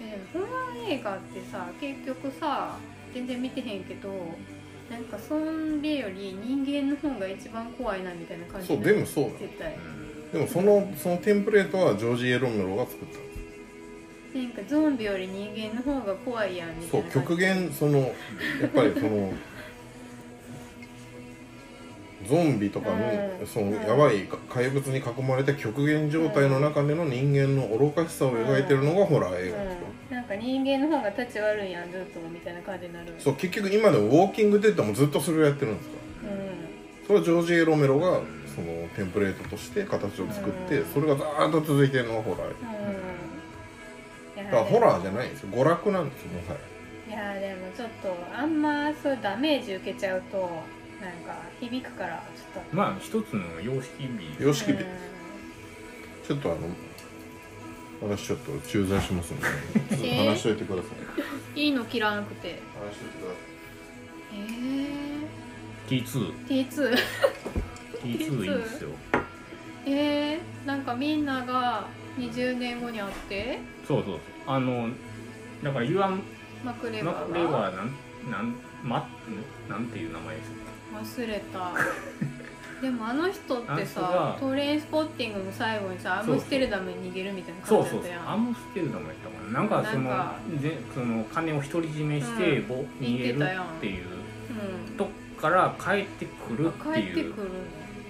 [0.00, 2.78] えでもホラー映画ってさ結局さ
[3.12, 4.10] 全然見てへんけど
[4.88, 5.34] なんかそ
[5.82, 9.76] れより人間の方が一番怖いなみたいな感じそうでもそう絶対
[10.34, 12.98] でもそのそのテンプレートはジョージ・エロメロが作っ
[14.32, 14.38] た。
[14.38, 18.06] なんかゾンビより人間の方が怖いやんみたそいう極限そのや
[18.66, 19.32] っぱりその
[22.28, 22.96] ゾンビとかの
[23.40, 23.46] うん。
[23.46, 29.56] そのやばい怪物に囲まれた極限状態の中での人間の愚かしさを描いてるのがホラー映画。
[29.62, 35.94] ですようん、なんか人間の方が立ち悪いやんずっとみたいな感じになるそう結局今でもウォーキングデッドもずっとそれをやってるんですか？
[37.04, 38.20] うそれはジョージ・エロメロが
[38.54, 40.92] そのテンプレートとして形を作ってうん。
[40.92, 44.44] それがずーっと続いてるのがホラーうん。
[44.44, 45.48] だからホラーじゃないんですよ。
[45.50, 47.34] 娯楽なんですよもはや。
[47.34, 52.76] いやでもちょっとあんまそういうダメージ受けちゃうとなんか響くからちょっと。
[52.76, 53.90] まあ一つの様式
[54.38, 54.78] 美様式美。
[54.78, 54.86] うん。
[56.26, 56.60] ちょっとあの
[58.02, 59.46] 私ちょっと駐在しますんで、
[59.96, 60.88] ちょっと話しといてくださ
[61.56, 61.60] い。
[61.60, 62.58] いいの切らなくて。
[62.74, 63.36] 話しといてくださ
[64.36, 64.84] え
[65.88, 66.96] T2 ー、T2
[68.04, 68.90] T2 いいんですよ。
[69.86, 71.84] えー、なんかみんなが
[72.18, 73.58] 20年後に会って？
[73.86, 74.20] そうそうそう。
[74.46, 74.88] あの
[75.62, 76.22] だから言わん
[76.64, 77.90] マクレマバークレバがーなん
[78.30, 79.08] なんま
[79.68, 81.26] なんていう名前ですか？
[81.26, 81.72] 忘れた。
[82.82, 86.34] でもあの人ってさがトレインスポッティングの最後にさアそうそう。
[86.36, 88.02] ムステルダムに逃げるみたいな感そうそうそう。
[88.02, 89.58] じだったやんアムステルダムやったかな。
[89.60, 92.68] なんかそのなんかでその金を独り占めして、うん。
[92.68, 94.04] ぼ逃げる言ってたやんっていう
[94.90, 94.96] うん。
[94.96, 97.14] とこから帰ってくるっていう。
[97.14, 97.48] 帰ってくる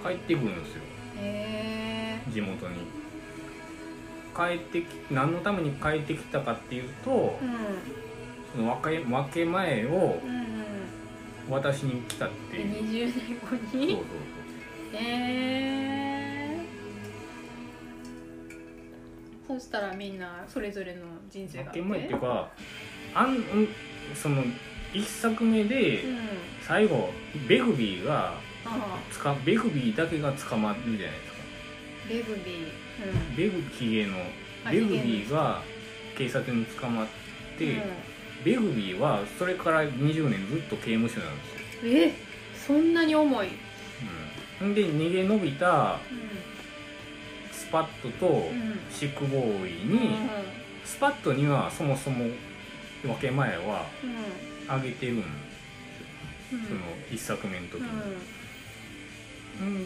[0.06, 0.82] 帰ってくるんですよ。
[1.20, 2.76] へえ地元に。
[4.36, 7.54] 帰ってき何のために帰ってきたかっていうとうん。
[8.56, 10.44] その分け分け前をうんうん。
[11.50, 13.08] 渡しに来たってでいう。
[13.08, 13.98] 20年後そうそうにへ
[14.94, 16.58] え
[19.46, 21.80] そしたらみんなそれぞれの人生があって？
[21.80, 22.50] そう分け前っていうか
[23.14, 23.68] あんうん
[24.14, 24.42] その
[24.92, 26.18] 一作目でうん。
[26.62, 27.10] 最後
[27.48, 28.40] ベグビーがあ
[29.10, 31.38] つかベグビーだけが捕まるじゃないですか。
[32.06, 32.66] あベグビー。
[33.04, 33.36] うん。
[33.36, 34.18] ベグヒゲの
[34.64, 35.62] あベグビーが
[36.16, 37.06] 警察に捕まっ
[37.58, 37.82] て、うん。
[38.44, 41.44] ベグビーはそれから20年ずっと刑務所なんで
[41.80, 42.12] すよ、え？
[42.66, 43.48] そんなに重い？
[44.60, 45.98] うん、んで逃げ延びたう
[47.52, 48.48] スパットと
[48.90, 49.92] シックボーイうん。
[49.92, 50.10] に、
[50.84, 52.26] スパッドにはそもそも
[53.02, 54.74] 分け前はうん。
[54.74, 55.24] あげてるんうん。
[56.50, 57.90] その一作目の時うんに、ん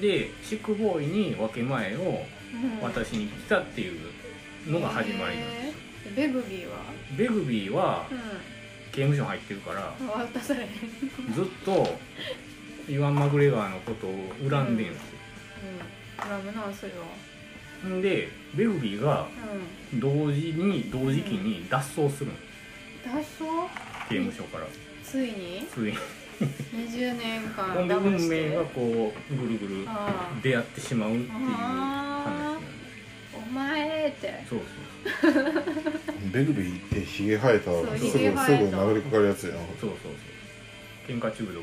[0.00, 4.00] でシックボーイに分け前をうん渡しに来たっていう
[4.66, 5.72] のが始まりなんですよ。
[6.06, 6.16] へー。
[6.16, 6.76] ベグビーは
[7.16, 8.14] ベグビーはう
[8.90, 10.68] 刑務所入ってるからん渡されへん。
[11.34, 11.98] ずっと
[12.88, 14.10] イワン・マグレガーのことを
[14.48, 15.18] 恨んでんですよ、
[16.24, 16.30] うん。
[16.30, 16.92] ラムなそれ
[17.90, 18.00] はん。
[18.00, 19.28] でベグビーが
[19.92, 20.00] うん。
[20.00, 22.36] 同時に同時期に脱走するの。
[23.04, 23.44] 脱走？
[24.08, 24.66] 刑務所から。
[25.04, 25.66] ついに？
[25.72, 25.98] ついに
[26.40, 28.40] 20年間ほんで我慢して。
[28.40, 32.58] 運命がこうぐるぐるあ出会ってしまうっていう話
[33.34, 34.44] お前って。
[34.48, 34.60] そ う
[36.32, 39.56] ベグビーってヒゲ生えたそうすぐすぐ殴りかかるやつやん。
[39.56, 39.98] そうそうそう。
[40.02, 40.12] そう
[41.08, 41.62] 喧嘩中毒の。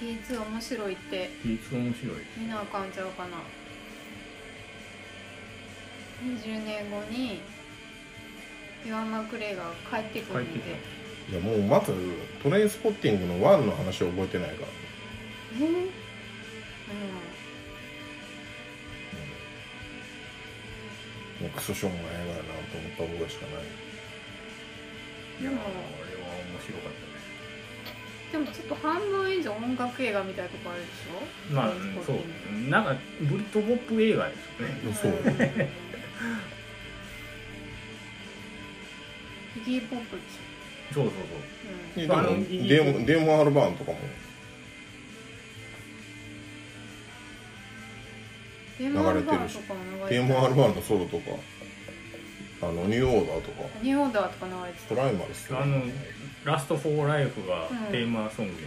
[0.00, 1.30] T2 面白いって。
[1.44, 2.16] いつ面白い。
[2.38, 3.36] 見なあかんちゃうかな
[6.22, 7.40] 20年後に
[8.86, 10.58] イワン・マクレイが帰ってくるんで。
[10.58, 11.92] 帰っていやもうまず
[12.42, 14.68] トレインスポッティングの1の話を覚えてないから
[15.60, 23.64] えー、もうクソしょうもない映画やなと思った覚えしかない。
[25.40, 27.12] いやーあれは面白かったね。
[28.34, 31.54] うん、でもちょっと半分以上音楽映画みたいなとこあるでしょ？
[31.54, 31.72] まあ
[32.04, 32.16] そう。
[32.68, 35.20] なんかブリッドポップ映画ですよね。
[35.24, 35.68] そう
[39.64, 40.50] ギーポップでし
[40.92, 41.14] そうそうょ、
[41.96, 43.98] えでもあのデーモンデーモン・アルバーンとかも。
[48.80, 49.58] うん、流れてるし
[50.08, 51.36] デーモン・アルバーンのソロとか。
[52.62, 53.68] あのニューオーダーとか。
[53.82, 55.56] ニューオーダーとか流れてたプライマルス。
[55.56, 55.82] あの
[56.44, 58.62] 「Lust for Life」がテーマソングで、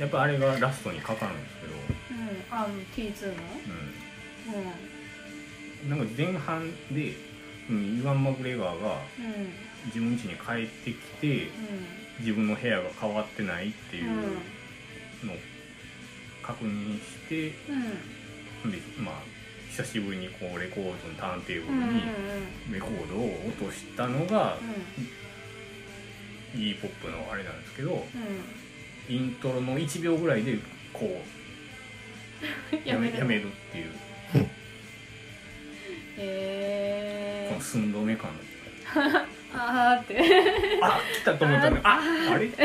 [0.00, 1.74] やっぱあれがラストにかかるんですけど、
[2.10, 3.32] うん、うん、あの T2 の？
[3.32, 4.97] うん、
[5.88, 7.12] なんか前半で、
[7.70, 9.24] うん、イワン・マグレガーがうん。
[9.24, 9.52] うん
[9.86, 11.48] 自分家に帰ってきて
[12.18, 14.10] 自分の部屋が変わってないっていう
[15.24, 15.36] のを
[16.42, 17.54] 確認して、
[18.64, 18.70] うん。
[18.72, 19.14] でまあ
[19.70, 21.88] 久しぶりにこうレコードのターンテーブうんうんうん。
[21.88, 22.02] ルに
[22.74, 24.56] レコードを落としたのが
[26.54, 28.02] う e ポップのあれなんですけどん。
[29.08, 30.58] イントロの1秒ぐらいで
[30.92, 31.22] こ
[32.72, 33.90] ううん やめるやめるっていう
[36.18, 38.30] へえこの寸止め感。
[39.54, 40.18] あーって。
[40.82, 41.76] あ来たと思ったの。
[41.76, 42.00] にあ
[42.32, 42.48] あれ？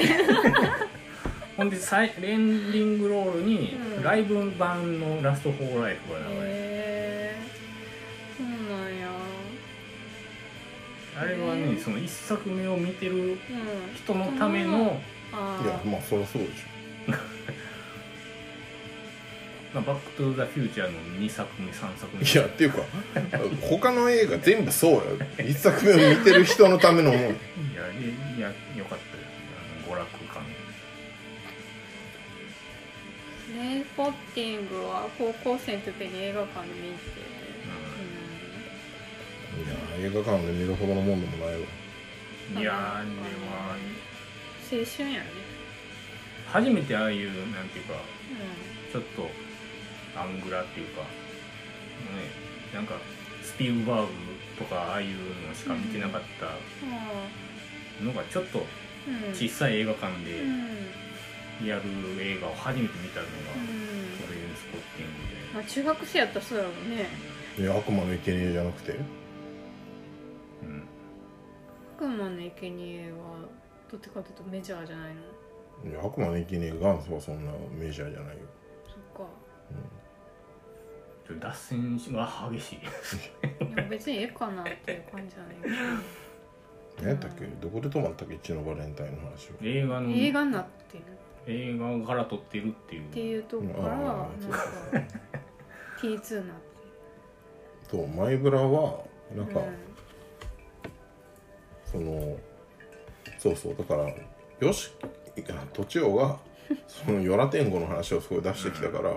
[1.55, 4.03] ほんでサイレンディングロールにうん。
[4.03, 7.35] ライブ版の「ラスト・フォー・ライフ」が流れてへえ
[8.37, 9.07] そうなんや。
[11.21, 13.37] あれはねその1作目を見てるうん。
[13.95, 14.99] 人のための
[15.31, 16.51] あいやまあそりゃそうでし
[19.73, 22.21] まあ、バック・トゥ・ザ・フューチャーの2作目3作目。
[22.21, 22.83] ょいやっていうか
[23.61, 25.01] 他の映画全部そうよ。
[25.39, 27.19] 一作目を見てる人のためのもん。
[27.21, 29.33] いやいやよかったです
[29.87, 30.43] あの娯楽感。
[33.57, 37.23] レイ・ポッティングは高校生の時に映画館で見て。
[39.53, 41.67] いや映画館で見るほどのもんでもないわ。
[42.55, 43.75] うんいやーでは。
[43.75, 44.03] うん
[44.79, 45.25] 青春やね。
[46.47, 49.29] 初めてああいうなんていうかうちょっと
[50.15, 51.07] アングラっていうかね
[52.73, 52.95] なんか
[53.41, 54.09] スピルバーグ
[54.57, 55.07] とかああいう
[55.47, 56.45] のしか見てなかった
[58.03, 59.33] んのがちょっとうん。
[59.33, 60.45] 小さい映画館うんでう
[61.65, 61.67] ん。
[61.67, 61.83] やる
[62.19, 63.67] 映画を初めて見たのがうん。
[64.25, 65.35] トレインスポッティングで。
[65.53, 67.07] まあ中学生やったらそうやろうね。
[67.59, 68.93] いや悪魔の生贄じゃなくて？
[68.93, 70.83] うん。
[71.97, 73.17] 悪魔の生贄は
[73.91, 75.15] どっちかというとメジャーじゃない
[75.83, 75.91] の？
[75.91, 78.43] いや悪魔の生贄元祖はそんなメジャーじゃないよ
[81.39, 82.79] 脱線が激しい。
[83.73, 85.75] でも別にええかなっていう感じじゃないけど。
[86.97, 87.45] 何やったっけ？
[87.45, 88.35] どこで止まったっけ？
[88.35, 89.53] 一のバレンタインの話を。
[89.63, 91.03] 映画の映画になってる。
[91.47, 93.01] 映画から撮ってるっていう。
[93.03, 94.57] っていうとこからなんーか
[96.01, 96.73] T2 になって
[97.89, 98.99] とマイブラは
[99.35, 99.61] なんるか、
[101.85, 102.37] その
[103.37, 104.09] そうそうだから
[104.59, 104.91] よし
[105.73, 106.37] とちおが
[106.87, 109.11] そのヨラ天狗の話をすごい出してきたから、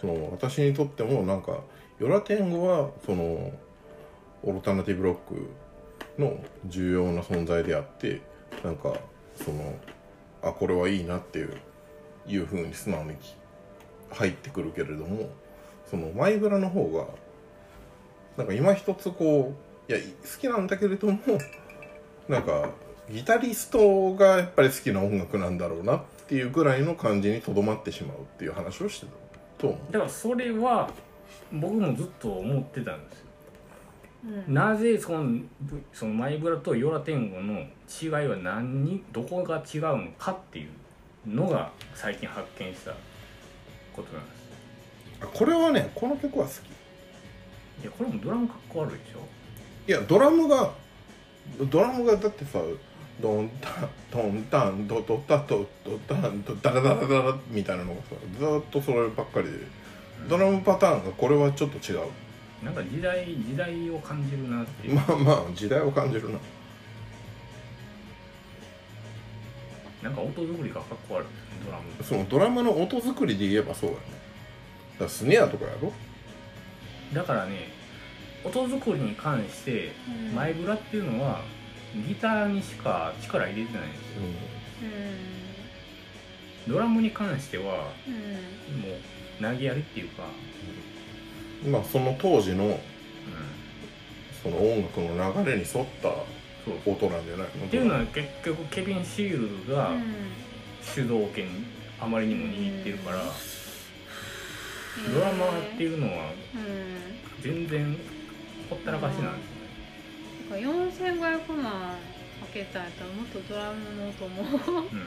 [0.00, 1.60] その私にとってもなんか
[1.98, 3.52] ヨラ天狗はその
[4.42, 5.50] オルタナティブロック
[6.18, 8.22] の重要な存在であって
[8.64, 8.94] なんか
[9.36, 9.74] その
[10.42, 11.56] あこれはいいなっていう
[12.26, 13.16] いうふうに素直に
[14.10, 15.28] 入ってくるけれども
[15.90, 17.06] そのマイブラの方が
[18.36, 19.54] なんか今一つこ
[19.88, 21.18] ういや好きなんだけれども
[22.28, 22.70] なんか
[23.10, 29.29] ギタリストがやっぱり好きな音楽なんだろうなっていうぐらいの感じにとどまってしまうっていう話をしてた。
[29.60, 29.68] と。
[29.68, 30.90] 思うだからそれは
[31.52, 33.26] 僕もずっと思ってたんですよ。
[34.46, 34.54] うん。
[34.54, 35.40] なぜその
[35.92, 40.70] そのマイブラとヨラ天狗の違いは何にどこが違うのかっていう
[41.26, 42.92] のが最近発見した
[43.94, 44.40] ことなんです。
[45.22, 46.54] あこれはねこの曲は好き。
[47.82, 49.20] いやこれもドラムかっこ悪いでしょ。
[49.88, 50.72] いやドラムが
[51.70, 52.60] ドラムがだってさ
[53.20, 58.06] ドンタントンタンドドタドドタンドダダダダダダみたいなのがさ
[58.38, 59.52] ずっとそればっかりで
[60.28, 62.00] ドラムパターンがこれはちょっと違う
[62.64, 66.38] なんか時代時代を感じるなっていう、まあまあ時代を感じるな
[70.02, 71.26] なんか音作りがかっこ悪い
[71.64, 74.02] ドラムそのドラムの音作りで言えばそうやね
[74.94, 75.92] だからスネアとかやろ
[77.14, 77.68] だからね
[78.44, 81.40] 音作りに関してうんマイブラっていうのは
[81.94, 84.06] ギターにしか力入れてないんですよ。
[86.66, 88.80] うドラムに関してはんうん。
[88.80, 88.88] も
[89.40, 90.24] う投げやりっていうか、
[91.64, 91.72] うん。
[91.72, 92.78] まあその当時のう
[94.42, 96.08] その音楽の流れに沿った
[96.86, 97.66] 音なんじゃないの？
[97.66, 99.92] っていうのは結局ケビン・シールドが
[100.82, 101.48] 主導権
[102.00, 103.18] あまりにも握ってるから、
[105.12, 107.42] ドラマーっていうのはうん。
[107.42, 107.96] 全然
[108.68, 109.49] ほったらかしなんです
[110.50, 114.98] から4500万かけたんやったらもっとドラムの音もうん、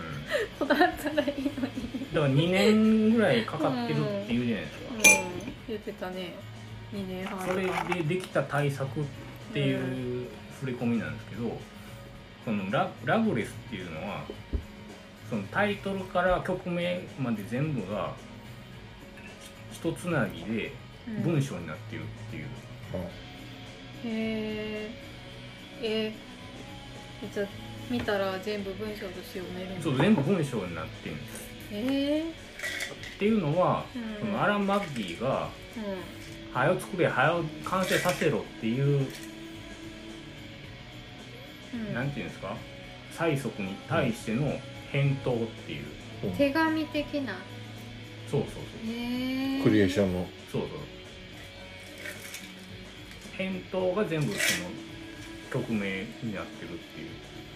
[0.60, 6.34] こだわったらいいのにだから2年ぐらいかかってるっていうじゃないですか、うん言ってたね。
[6.93, 7.47] 2年半。
[7.47, 7.63] それ
[7.95, 9.03] でできた対策っ
[9.53, 10.27] ていう
[10.60, 11.58] 触れ込みなんですけど
[12.45, 14.23] そのララブレスっていうのは
[15.29, 18.13] そのタイトルから曲名まで全部が
[19.71, 20.73] ひ一つなぎで
[21.08, 22.47] うん文章になってるっていう、へ
[24.06, 25.12] え
[25.84, 26.12] え
[27.34, 27.48] じゃあ
[27.89, 31.50] 見たら全部文章として読めるそう全部文章になってるんです。
[31.72, 32.24] え
[33.15, 34.28] っていうのは、うん。
[34.28, 35.98] そのアラン・マッギーがー、うん
[36.56, 39.08] 「はよ作れはよ完成させろ」っていう、
[41.74, 41.93] うん。
[41.93, 42.56] なんていうんですか？
[43.17, 44.60] 催促に対しての
[44.91, 45.86] 返答っていう、
[46.38, 47.36] 手紙的な？
[48.32, 48.91] そうそうそう。
[48.91, 50.28] へえクリエーションの。
[50.52, 50.69] そうそう。
[53.38, 54.69] 返答が全部その
[55.54, 56.78] 曲名になってるっ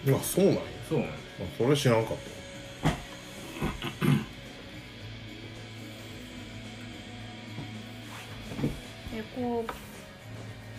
[0.04, 0.16] ていう。
[0.16, 0.60] あそうなんや。
[0.88, 2.22] そうなんですあそれ知らんかった。
[9.14, 9.72] えこう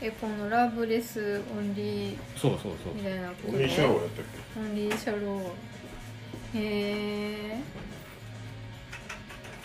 [0.01, 2.93] えこのラブレスオンリーそうそうそう。
[2.95, 3.49] みたいなこと？
[3.49, 4.25] オンリーシャローやったっ
[4.57, 5.41] オンリーシャロー。
[6.55, 6.61] へ
[7.53, 7.57] え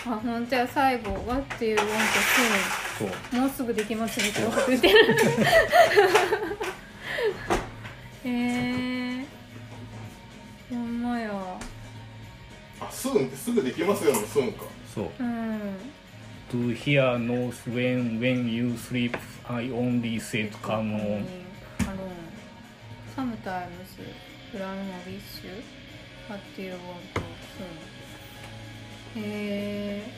[0.06, 1.86] あ本当や最後「What do you want to
[2.98, 3.08] そう。
[3.08, 5.16] sing?」もうすぐできますみたいなこと言ってる
[8.24, 8.28] へ
[9.20, 9.24] え
[10.70, 11.30] ほんまや。
[11.30, 11.64] け
[12.80, 14.64] あスーンってすぐできますよねスーンか。
[14.94, 15.10] そう。
[15.18, 15.76] うん。
[16.50, 19.16] To hear no when when you sleep
[19.48, 21.24] I only said come on.
[21.80, 22.10] あの
[23.14, 23.98] サムタイムス
[24.52, 25.62] フランマビッシュ
[26.28, 26.70] ハッティー。
[26.72, 26.80] ワン
[27.12, 27.20] ト
[29.14, 30.12] スンへえ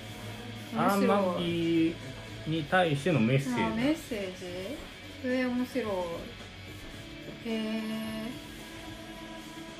[0.77, 4.77] アラン・マッギーに対してのメッセあメーッセージ？
[5.23, 5.85] それ面白い
[7.45, 7.81] へえ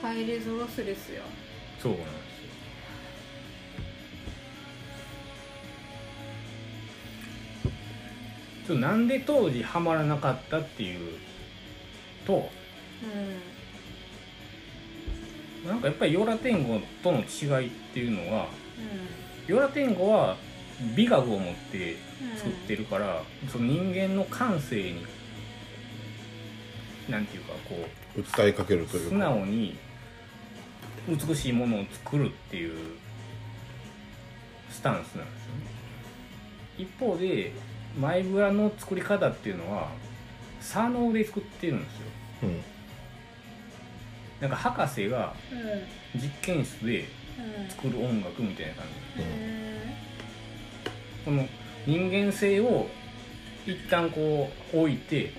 [0.03, 1.25] ハイレゾロスレスやジ
[1.81, 2.07] そうなんで
[8.67, 8.79] すよ。
[8.79, 11.19] なんで当時ハマらなかったっていう
[12.27, 12.51] と
[15.65, 15.69] うん。
[15.69, 18.49] なんかやっぱりヨラテンゴとの違いっていうのは
[19.49, 20.37] うヨラテンゴは
[20.95, 21.97] 美学を持ってん
[22.37, 25.07] 作ってるから、その人間の感性に
[27.09, 29.77] なんていうかこう訴えかけるという素か直に
[31.09, 32.77] 美しいものを作るっていう
[34.71, 35.67] スタンスなんですよね。
[36.79, 37.53] 一方で
[37.99, 39.89] マイブラの作り方っていうのは
[40.61, 42.01] 左脳で作ってるんですよ。
[42.43, 42.63] うん。
[44.41, 45.33] なんか博士が
[46.15, 46.21] うん。
[46.21, 47.05] 実験室で
[47.39, 47.71] うん。
[47.71, 48.85] 作る音楽みたいな感
[49.17, 49.23] じ。
[49.23, 49.97] へ
[51.25, 51.49] この
[51.87, 52.89] 人間性を
[53.67, 55.33] 一旦こう置いてえ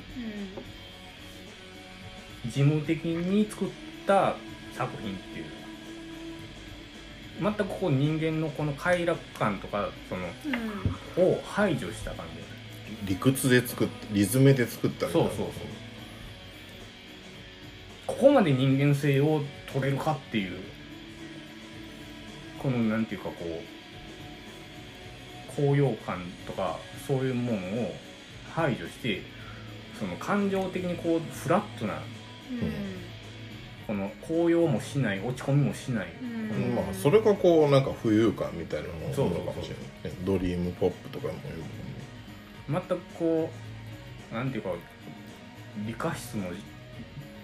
[2.46, 3.68] 事務的に作っ
[4.06, 4.36] た
[4.74, 5.46] 作品っていう。
[7.40, 11.34] 全くこう人間のこの快楽感とかそのうんうん。
[11.34, 12.26] を排除した感
[13.06, 13.06] じ。
[13.06, 15.30] 理屈で作ってリズムで作ったみたいな。
[15.30, 15.54] そうそうそう。
[18.08, 20.58] ここまで人間性を取れるかっていう
[22.58, 23.64] このなんていうかこう
[25.56, 27.96] 高揚感とかそういうものを
[28.54, 29.22] 排除して
[30.00, 32.00] その感情的にこうフラットな
[33.88, 36.08] この高揚もしない落ち込みもしない、
[36.76, 42.82] まあそれがこうなんか浮遊感みたいなのそうものかもしれないねドリームポップとかも言う。
[42.88, 43.50] 全くこ
[44.32, 44.72] うなんていうか
[45.86, 46.62] 理科室のじ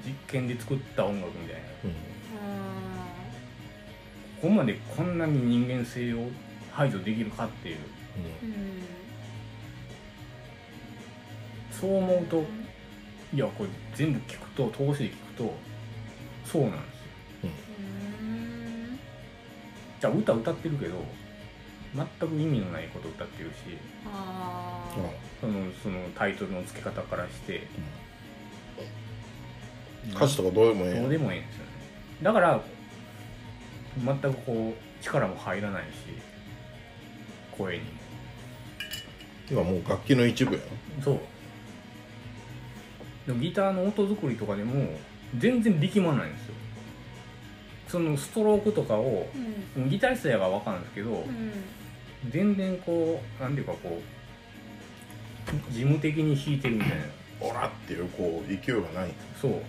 [0.05, 1.61] 実験で作った音楽みたいな。
[1.61, 1.95] もん。
[4.41, 6.27] ここまでこんなに人間性を
[6.71, 7.77] 排除できるかっていう。
[8.43, 8.49] うん。
[8.49, 8.83] うん。
[11.71, 12.43] そう思うと
[13.33, 15.53] いやこれ全部聞くと通しで聞くと
[16.45, 16.87] そうなんですよ。
[17.45, 18.99] うん。
[19.99, 21.03] じゃあ歌歌ってるけど
[21.95, 23.55] 全く意味のないこと歌ってるし
[25.41, 27.67] そのそのタイトルの付け方からして
[30.11, 31.71] 歌詞とかどうでもええやどうんでもいいんですよね。
[32.21, 32.61] だから
[34.03, 35.87] 全くこう力も入らないし
[37.57, 37.89] 声にも。
[39.51, 40.61] 今もう楽器の一部や
[41.03, 41.19] そう
[43.27, 44.73] でもギターの音作りとかでも
[45.37, 46.53] 全然力まないんですよ。
[47.87, 49.27] そのストロークとかを
[49.77, 49.89] うん。
[49.89, 51.13] ギタリストやが分かるんですけどう
[52.27, 52.31] ん。
[52.31, 54.01] 全然こうなんていうかこ
[55.47, 57.05] う事務的に弾いてるみたいな。
[57.41, 59.11] オラっていうこう勢いがない。
[59.41, 59.61] そう。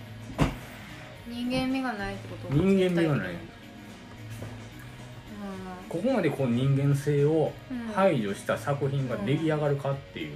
[1.27, 2.53] 人間味がないってこと？
[2.53, 3.35] 人間味がない。
[5.89, 7.93] ここまでこう人間性をうん。
[7.93, 10.35] 排除した作品が出来上がるかっていう、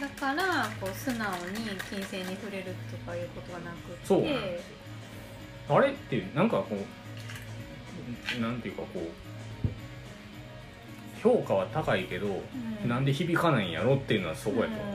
[0.00, 4.06] だからこう素直に金銭に触れるとかいうことがなくって。
[4.06, 4.24] そう
[5.68, 6.76] あれってなんかこ
[8.38, 9.08] うなんていうかこう
[11.22, 12.26] 評価は高いけど、
[12.82, 12.88] うん。
[12.88, 14.86] なんで響かないんやろっていうのはそこやと思う、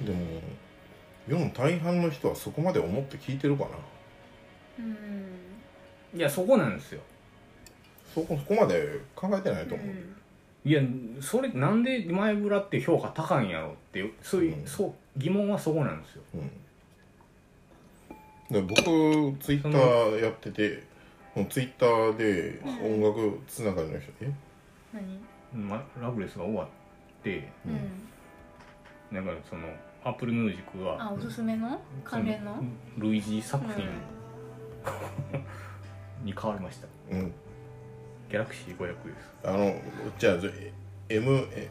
[0.00, 0.06] うん。
[0.06, 0.18] でも
[1.28, 3.70] 世の大半の人はそこまで思って聞いてるかな。
[4.80, 6.18] うんうん。
[6.18, 7.00] いやそこなんですよ
[8.14, 9.86] そこそこまで考えてないと思う、
[10.64, 10.80] いや
[11.20, 14.66] それなんで前ブラって評価高いんやろっていうそういう、うん。
[14.66, 16.22] そう疑問はそこなんですよ。
[18.50, 18.82] うん、で僕
[19.42, 20.82] ツイッターやってて
[21.48, 24.30] ツイッターで音楽つながりの人え？
[24.92, 25.18] 何？
[25.66, 26.68] ま、ラブレスが終わっ
[27.22, 28.08] てうん。
[29.16, 29.62] なんかその
[30.04, 31.80] アップルミュージックがあおすすめの？
[32.04, 32.56] 関連の？
[32.96, 33.84] そ類似作品
[36.24, 36.86] に変わりました。
[37.10, 37.32] うん
[38.32, 38.96] ギャラクシー500です。
[39.44, 39.76] あの
[40.18, 40.36] じゃあ
[41.10, 41.68] M え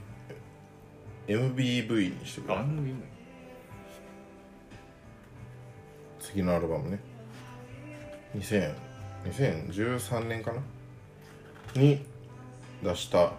[1.28, 2.54] MBV にしてくれ。
[2.54, 2.94] あんなに
[6.20, 7.00] 次のアルバムね。
[8.38, 8.76] 2000
[9.26, 10.62] 2013年かな？
[11.82, 12.06] に
[12.84, 13.32] 出した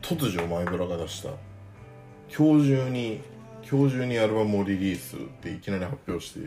[0.00, 1.28] 突如マイブラが出した
[2.36, 3.20] 今日中に
[3.70, 6.40] 今日中にアルバムをリリースっていきなり発表して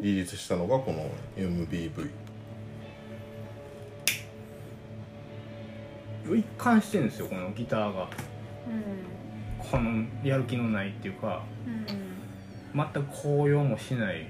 [0.00, 2.08] リリースしたのがこの MBV
[6.32, 8.02] 一貫してるんですよこのギターが。
[8.02, 9.70] うん。
[9.70, 12.84] このやる気のないっていうかうん。
[12.92, 14.26] 全く高揚もしない。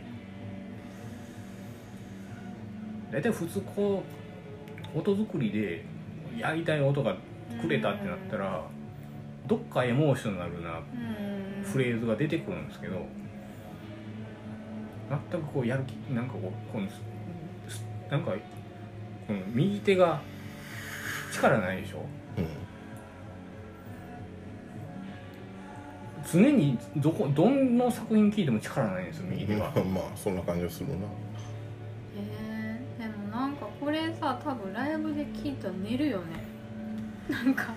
[3.13, 4.03] 大体普通こ
[4.95, 5.85] う音作りで
[6.37, 7.17] やりたい音が
[7.61, 8.65] くれたってなったら
[9.47, 11.65] どっかエモーショナルなうん。
[11.65, 13.07] フレーズが出てくるんですけど
[15.31, 16.79] 全くこうやる気なんかこうこ
[18.11, 18.33] なんか
[19.27, 20.21] この右手が
[21.35, 21.99] 力ないでしょ？
[22.39, 22.47] うん。
[26.33, 29.71] 常にどこどの作品聴いても力ないんですよ右手が。
[29.85, 30.95] まあそんな感じがするな。
[32.17, 36.25] えー、でもなんかこれさ多分ライブで聴いたら寝るよね。
[37.29, 37.75] なんか。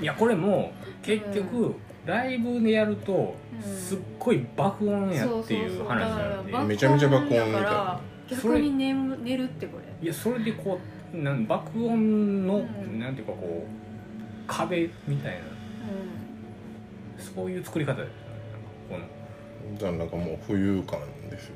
[0.00, 0.72] いやこれも
[1.02, 1.74] 結局、
[2.04, 3.62] ライブでやるとうん。
[3.62, 7.50] すっごい爆音やっていう話なんで、だからめちゃめちゃ爆音みたい。
[7.52, 9.84] なだから逆に寝む寝るってこれ。
[10.00, 10.78] いやそれでこう
[11.12, 12.98] なん爆音の、うん。
[12.98, 15.38] なんていうかこう壁みたいな。
[15.38, 15.42] う
[17.18, 18.98] そういう作り方ですよね。
[18.98, 21.00] なんかじゃあなんかもう浮遊感
[21.30, 21.54] ですよ。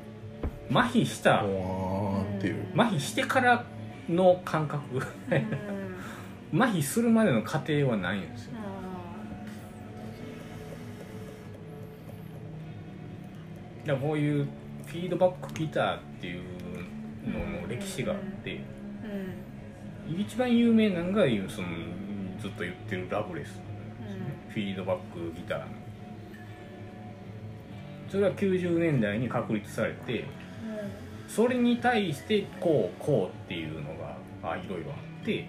[0.67, 1.39] この麻痺した。
[1.39, 2.65] ほわーっていう。
[2.75, 3.63] 麻痺してから
[4.09, 4.95] の感覚。
[4.95, 6.61] んうん。
[6.61, 8.53] 麻痺するまでの過程はないんですよ。
[13.85, 14.47] だからこういう
[14.85, 16.43] フィードバックギターっていう
[17.27, 18.55] のの歴史があって。
[18.55, 18.82] うん
[20.17, 21.67] 一番有名なのがその
[22.39, 23.61] ずっと言ってるラブレス。
[24.47, 24.53] うん。
[24.53, 25.65] フィードバックギターの。
[28.13, 30.25] それは90年代に確立されて
[31.27, 35.47] それに対してこうこうっていうのがあいろいろあって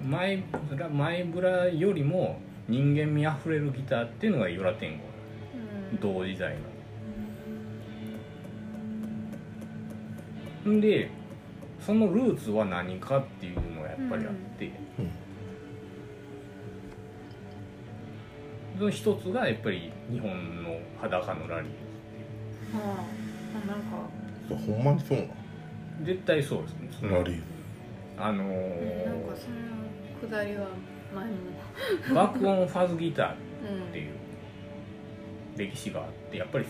[0.00, 2.38] うん前ブラ前ブラよりも
[2.68, 5.02] 人間味あふれるギターっていうのがユラ天狗
[5.92, 6.00] うん。
[6.00, 6.56] 同時代
[10.64, 10.72] の。
[10.72, 11.10] んで
[11.80, 15.10] そのルーツは何かっていうのがやっぱりあって、うん。
[18.78, 20.30] その一つがやっぱり日本
[20.62, 21.70] の裸のラリー
[22.74, 23.04] あ
[23.64, 24.08] あなんか
[24.48, 25.24] そうほんまにそうな
[26.04, 27.10] 絶対そうですね。
[27.10, 27.42] ラリー。
[28.18, 30.66] あのなんーかそのくだりは
[31.14, 32.14] 前も。
[32.14, 33.36] 爆音ファズギターっ
[33.86, 34.12] うんていう。
[35.56, 36.64] 歴史があってやっぱり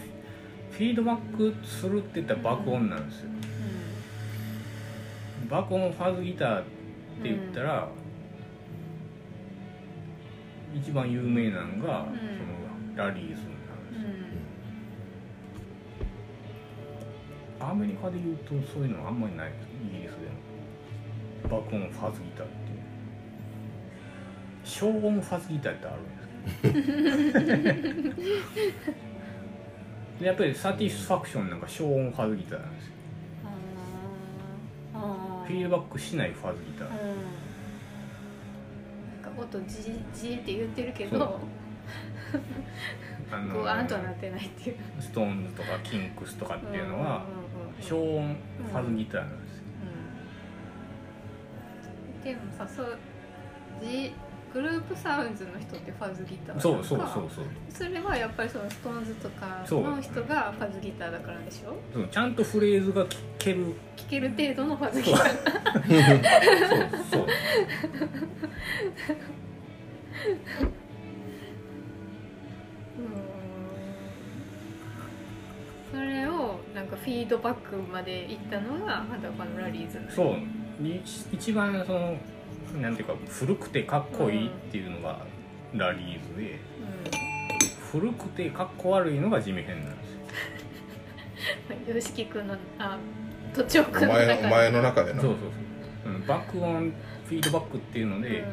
[0.72, 3.30] フィードバックするって言ったら爆音なんですよ
[5.50, 6.68] 爆音ファズギターって
[7.24, 7.88] 言ったら、
[10.74, 12.16] 一番有名なのが、うん。
[12.16, 12.60] その
[12.96, 14.04] ラリーズなんです
[17.60, 21.60] うんアメリカで言うとそういうのあんまりないイギリスでも。
[21.62, 22.78] 爆音ファズギターっていう。
[24.64, 28.20] 消音ファズギターってあるんです
[30.20, 32.92] でやっぱりサティスファクションなんか消音ファズギターなんですよ
[35.50, 36.94] フィードバックしないファズギターうん。
[39.22, 39.82] なんか音じ
[40.14, 41.40] じーって言ってるけど
[43.32, 44.76] あのこうあんとはなってないっていう。
[45.00, 47.24] ストーンズとかキンクスとかっていうのは
[47.80, 48.36] 消音
[48.70, 49.64] ファズギターなんですよ。
[52.16, 52.22] うん。
[52.22, 52.98] でもさそう
[53.82, 54.12] じ
[54.52, 57.44] グループサウンズの人ってファズギターそうそうそううそう。
[57.70, 61.76] それはやっぱりそのストーンズとかの人がファズギターだからでしょ？
[61.94, 62.08] そう。
[62.08, 63.74] ちゃんとフレーズが聞ける。
[63.96, 65.22] 聴ける程度のファズギター。
[67.04, 67.26] そうそう。
[72.98, 73.04] うん。
[75.92, 80.86] それをなんかフィードバックまで行ったのが裸のラリーズそう。
[80.86, 81.00] い
[81.32, 82.16] 一番その
[82.78, 85.18] なんていうか古くてかっこいいっていうのが
[85.74, 86.58] ラリーズで、
[87.90, 90.18] 古くてかっこ悪いのが地味編なんですよ。
[91.88, 92.98] うんよしきくんのあ
[93.54, 95.38] とちおくおんの前お前の中でなそうそう
[96.04, 96.92] そう、うん、爆音
[97.26, 98.44] フィードバックっていうので、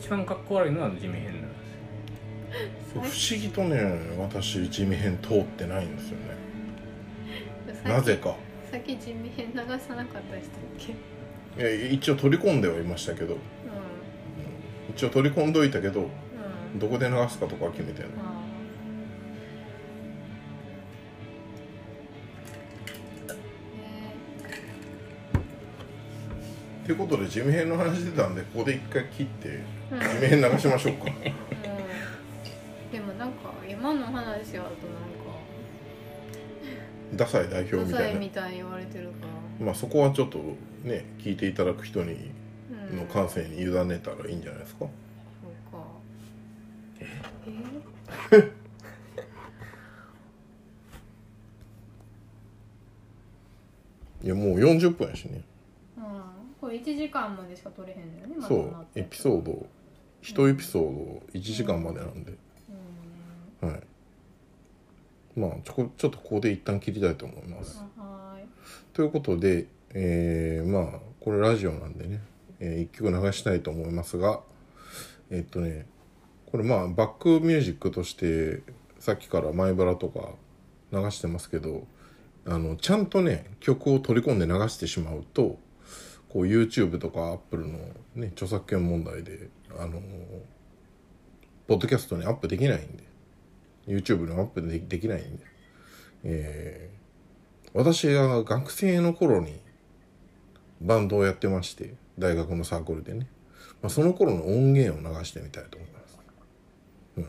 [0.00, 1.48] 一番かっこ悪いのは地味編なんで
[2.86, 2.96] すよ。
[2.96, 3.80] うん不思議とね
[4.18, 6.24] 私地味編通ってないんですよね。
[7.84, 8.34] なぜか。
[8.70, 10.94] さっき地味編流さなかったでしたっけ？
[11.58, 13.34] いや一応取り込んではいましたけど。
[13.34, 13.36] う
[14.90, 16.10] 一応取り込んどいたけど
[16.76, 18.10] どこで流すかとかは決めてない。
[18.16, 18.40] あ
[26.84, 31.04] ということで地味編の話出たんでここで一回切ってー地味編流しましょうか。
[31.06, 31.12] うん。
[32.92, 34.70] でもなんか今の話はあとなんか。
[37.14, 38.16] ダサい代表ダサみたいな。
[38.16, 40.38] いみたいに言われてるからまあそこはちょっと
[40.84, 42.30] ね聞いていただく人に
[42.90, 42.98] うん。
[42.98, 44.80] の感性に委ねたらいいんじゃないですか？
[44.80, 44.90] そう
[45.72, 45.86] か。
[48.32, 48.50] え？
[54.22, 55.42] いやもう40分やしね。
[55.96, 56.04] うん。
[56.60, 58.58] これ1時間までしか撮れへんのよねまそう。
[58.66, 59.00] だなって。
[59.00, 59.66] エピソード
[60.22, 62.34] 1エピソード1時間までなんで。
[63.62, 63.68] うん。
[63.70, 63.80] はい。
[65.36, 67.82] まあちょこちょっとここで一旦切りたいと思います。
[67.98, 68.48] あはーい。
[68.92, 72.20] ということでえー、まあこれラジオなんでね、
[72.60, 74.40] えー、一曲流したいと思いますが
[75.30, 75.86] えっとね
[76.50, 78.62] これまあバックミュージックとして
[78.98, 80.30] さっきから前ブラとか
[80.92, 81.86] 流してますけど
[82.46, 85.58] あのちゃんとね曲を取り込んで流してしまうと
[86.28, 87.78] こう YouTube とか Apple の、
[88.14, 90.00] ね、著作権問題であの
[91.66, 93.04] ポッドキャストにアップできないんで
[93.88, 95.44] YouTube にアップでできないんで、
[96.22, 96.90] え
[97.72, 99.60] 私が学生の頃に
[100.80, 103.28] バンドをやってまして大学のサークルでね、
[103.82, 106.18] まあ、その頃の音源を流してみたいと思います。
[107.18, 107.24] うん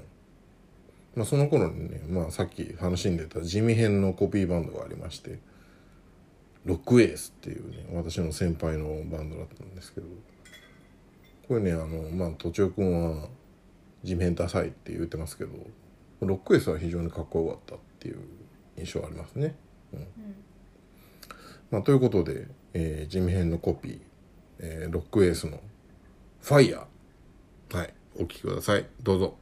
[1.16, 5.40] まあ、その頃にね、まあ、さっき話に出た地味編のコピーバンドがありまして
[6.66, 10.08] ロックエースっていうね私の先輩のバンドだったんですけど
[11.48, 13.28] これねあのまあとちおくんは
[14.04, 15.52] 地味編ダサいって言ってますけど
[16.22, 18.20] ロックエースは非常にかっこよかったっていう
[18.78, 19.56] 印象ありますね。
[21.70, 24.00] まあ、ということで、えー、地味編のコピー、
[24.60, 25.60] えーロックエースの
[26.42, 27.78] 「ファイヤー。
[27.78, 27.94] はい。
[28.16, 28.86] お聴きください。
[29.02, 29.38] どうぞ。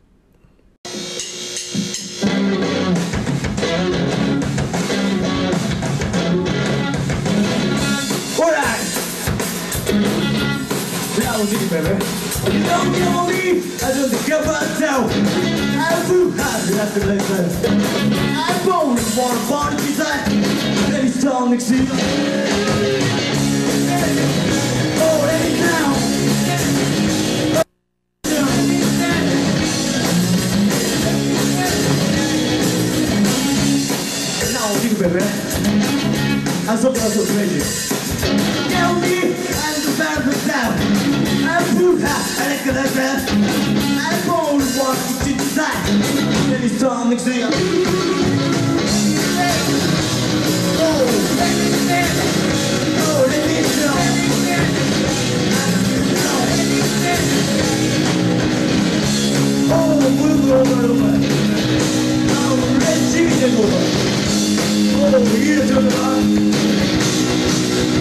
[11.30, 11.94] psychology, baby.
[12.58, 15.06] You don't give a leaf, I just give a tell.
[15.06, 21.06] I flew high, that's the place I phone is one of one, she's like, then
[21.06, 21.88] he's telling next year.
[25.02, 25.96] Oh, any town.
[35.00, 35.24] Baby,
[36.68, 37.64] I'm so proud of you.
[38.70, 39.39] Tell me.
[42.44, 42.90] Alekadere
[47.10, 47.50] let's see you.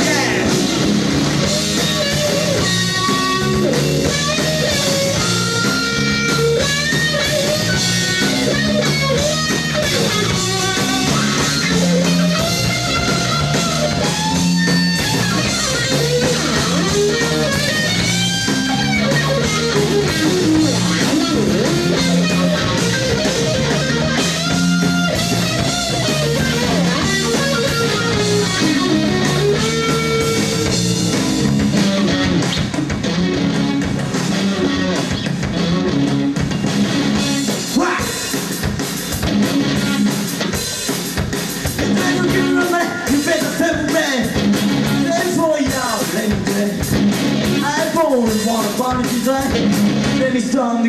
[0.00, 0.97] Yeah.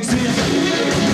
[0.10, 1.09] você.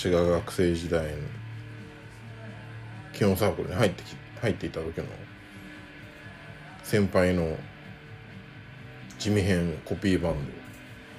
[0.00, 1.10] 私が学生時代に
[3.12, 5.04] 基本サークルに入ってき入っていた時の
[6.82, 7.54] 先輩の
[9.18, 10.36] 地味編コピーバン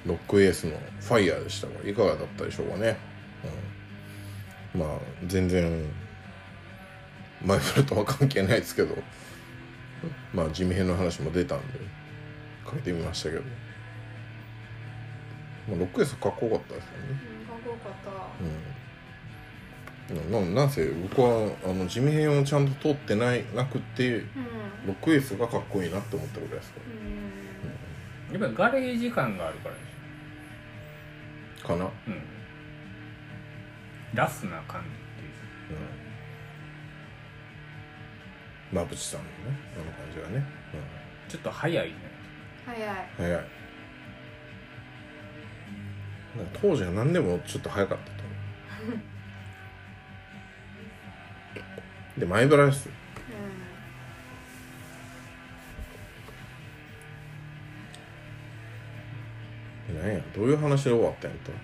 [0.04, 2.96] ドロックエースの「ファイヤーでしたがいかがだったでしょうかね、
[4.74, 5.88] うん、まあ全然
[7.40, 8.96] マイフルとは関係ないですけど
[10.34, 11.78] まあ地味編の話も出たんで
[12.66, 13.42] かけてみましたけど
[15.68, 17.20] まあ、ロックエースかっこよかったですよね。
[17.38, 18.71] うんかっこよかったうん。
[20.30, 24.26] ななんせ僕はあの地味編をちゃんと通ってないなくてうん
[24.86, 26.80] ロックエースがかっこいいなって思ったぐらいですか
[28.30, 29.80] うんやっぱりガレージ感があるからね
[31.62, 31.84] かな？
[31.84, 32.12] うん。
[32.12, 32.22] うん
[34.14, 34.92] ラフな感じっ
[35.24, 35.78] ていう
[38.70, 39.32] 馬淵さんのね
[39.74, 40.44] あの感じがね。
[41.28, 41.94] ちょっと早いね
[42.66, 42.94] 早いうん。
[43.16, 43.30] 早い。
[46.36, 48.12] なんか当時は何でもちょっと早かったと
[48.84, 48.98] 思う。
[52.18, 52.88] で前ブラです。
[59.90, 61.56] うなんやどういう話で終わったんやったんい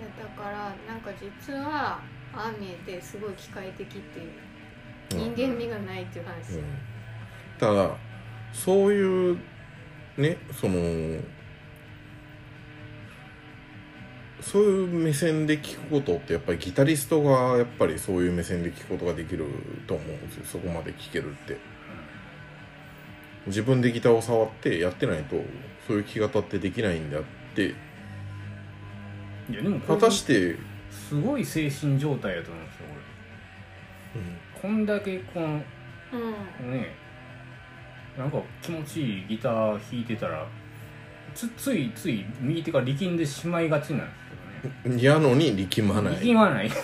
[0.00, 2.00] やだからなんか実は
[2.34, 4.30] ああ見えてすごい機械的っていう。
[5.16, 6.64] 人間味がないっていう話、うん、
[7.58, 7.90] ただ
[8.52, 9.38] そういう
[10.16, 11.20] ねその
[14.42, 19.46] そういう目線で聞くことってやっぱりギタリストがやっぱりそういう目線で聞くことができる
[19.86, 20.44] と思うんですよ。
[20.44, 21.56] そこまで聞けるって。
[23.46, 25.36] 自分でギターを触ってやってないと
[25.86, 27.22] そういう聞き方ってできないんだっ
[27.54, 27.74] て。
[29.50, 30.56] いやでもこれ果たして、
[30.90, 32.82] すごい精神状態やと思うんですよ
[34.12, 34.60] これ。
[34.60, 35.46] こんだけこの
[36.12, 36.72] うん。
[36.72, 36.94] ね
[38.16, 40.46] なんか気持ちいいギター弾いてたら
[41.34, 44.21] つついつい右手が力んでしまいがちなんです
[44.98, 46.20] やのに力まない。
[46.20, 46.70] 力まない。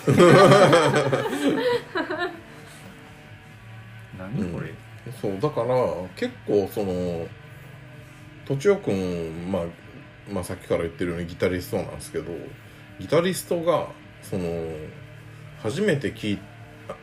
[4.18, 4.74] 何これ、
[5.20, 5.68] そうだから
[6.16, 7.28] 結構その
[8.44, 9.62] とちおくん、まあ、
[10.30, 12.32] まあさっきから言ってるようにギタリストなんですけど
[12.98, 13.88] ギタリストが
[14.22, 14.66] その
[15.62, 16.38] 初めて聞い
[16.88, 16.96] あ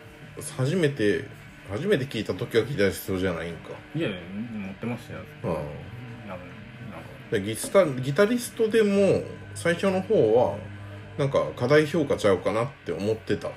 [0.58, 1.26] 初めて
[1.72, 5.22] 初めて聞いた時はギタリストじゃないんか、いや持ってましたよ。
[5.44, 5.95] うん
[7.32, 9.24] ギタギタリストでも
[9.56, 10.58] 最初の方は
[11.18, 13.50] なんか過大評価ちゃうかなって思ってた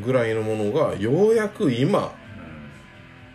[0.00, 2.12] ぐらいのものがようやく今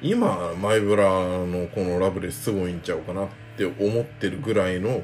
[0.01, 5.01] 今マイブラのこのラブレスすごいんちゃうかなって思ってるぐらいの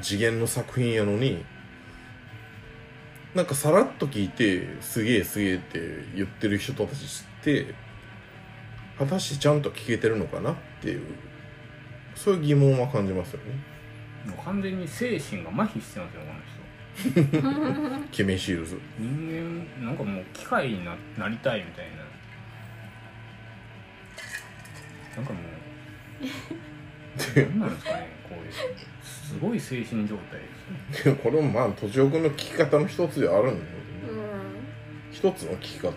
[0.00, 1.44] 次元の作品やのに
[3.34, 5.80] なんかさらっと聞いてすげえすげえって
[6.14, 7.74] 言ってる人たちって
[8.98, 11.02] 果たしてちゃんと聞けてるのかなっていう
[12.14, 13.44] そういう疑問は感じますよね。
[13.50, 13.74] うん
[14.24, 18.08] もう完全に精神が麻痺してますよこの人。
[18.10, 18.80] ケビンシールズ。
[18.98, 22.04] 人間なんかもう機械にななりたいみたいな。
[25.16, 26.24] なんかもう
[27.36, 28.52] 何なんですかねこういう
[29.02, 30.40] すごい精神状態
[30.90, 31.16] ですよ。
[31.22, 34.28] これもまあとちおくんの聞き方の一つではあるんだけど、うん。
[35.12, 35.90] 一つの聞き方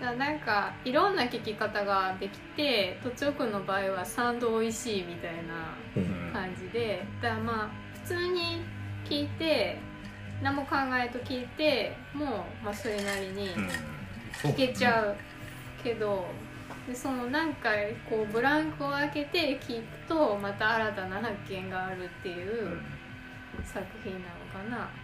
[0.00, 6.24] だなんかいろんな聞き方ができてとちおくんの場合はサウンド美味しいみたいなうん。
[6.34, 7.68] 感じでだからまあ
[8.02, 8.60] 普通に
[9.08, 9.78] 聞いて
[10.42, 13.50] 何も考えと聞いてもう、まあ、それなりに
[14.42, 15.16] 聞けちゃう
[15.82, 16.26] けど
[16.88, 22.80] でその何回こうブランクを空けて聞くとまた新たな発見があるっていう
[23.64, 25.03] 作品なのかな、うん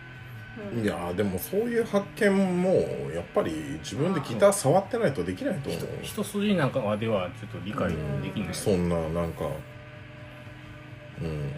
[0.83, 2.71] いやーでもそういう発見も
[3.15, 5.83] やっぱり自分でギター触ってないとできないと思う。
[6.03, 7.89] 一筋なんかではちょっと理解
[8.23, 9.47] できない、そんななんか
[11.23, 11.53] うん。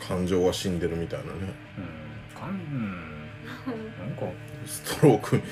[0.00, 1.30] 感情は死んでるみたいなね。
[1.78, 2.40] うん。
[2.40, 3.18] かんうん。
[3.98, 4.26] なんか
[4.66, 5.42] ストロークに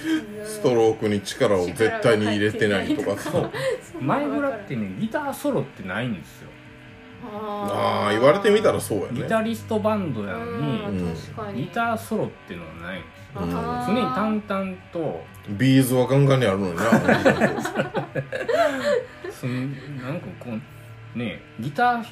[0.45, 3.51] ストロークに力を絶対に入れてないとかさ。
[4.01, 6.51] 前村ってねギターソロってないんですよ
[7.25, 10.93] ああ言われてみたらそうやねギタリストバンドやのう
[11.53, 11.65] に。
[11.65, 13.43] ギターソロっていうのはないんですよ。
[13.43, 13.51] うん
[13.87, 15.25] 常に淡々と。
[15.51, 16.83] ビーズはガンガンにあるのにな。
[19.31, 20.51] そのなんかこ
[21.15, 22.03] うねギタ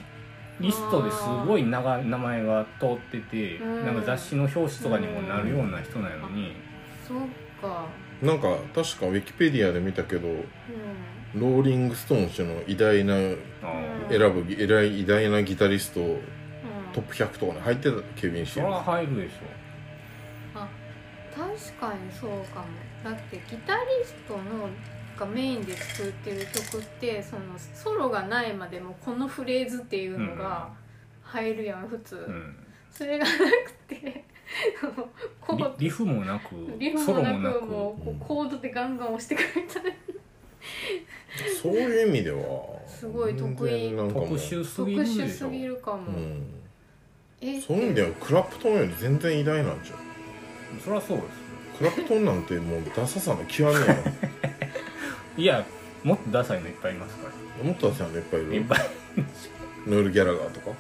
[0.61, 3.87] リストですごい長い名前が通っててうん。
[3.87, 6.55] なんか雑誌の表紙とかにもなるような人なのに。
[7.09, 7.19] そっ
[7.61, 7.87] か。
[8.23, 10.45] なんか確かウィキペディアで見たけどう
[11.35, 13.37] ローリング・ストーン氏の偉大な選
[14.09, 16.19] ぶ偉大偉大なギタリストん、うん、
[16.93, 19.33] トップ100とかに入ってたケビン・シそれは入るでし
[21.35, 22.67] 確かにそうかも。
[23.03, 24.69] だってギタリストの
[25.19, 27.43] がメインで作ってる曲ってその
[27.75, 30.71] ソロがないまでもこのフレーズっていうのが
[31.23, 32.57] 入るやん普通、ょ、うん、
[32.91, 34.25] それがなくて
[35.79, 37.65] リリフもなくリフソもなくロもなく。
[37.65, 39.87] もうこうコードでガンガン押してくれたら
[41.63, 42.41] そういう意味では。
[42.87, 43.73] すごい得意。
[43.73, 44.29] 全然なんかもう。
[44.29, 45.49] 特殊す特ぎるで殊しょ。
[45.49, 46.43] すぎるかも、うん。
[47.41, 50.81] えそういう意味ではクラプトンより全然偉大なんじゃん。
[50.81, 51.29] そりゃそうですよ。
[51.79, 53.97] クラプトンなんてもうダサさの極みや
[55.37, 55.67] いや
[56.05, 57.29] もっとダサいのいっぱいいますか
[57.59, 57.65] ら。
[57.65, 58.55] んもっとダサいのいっぱいいる？
[58.57, 58.79] いっぱい
[59.87, 60.71] ノール・ギャラガーとか？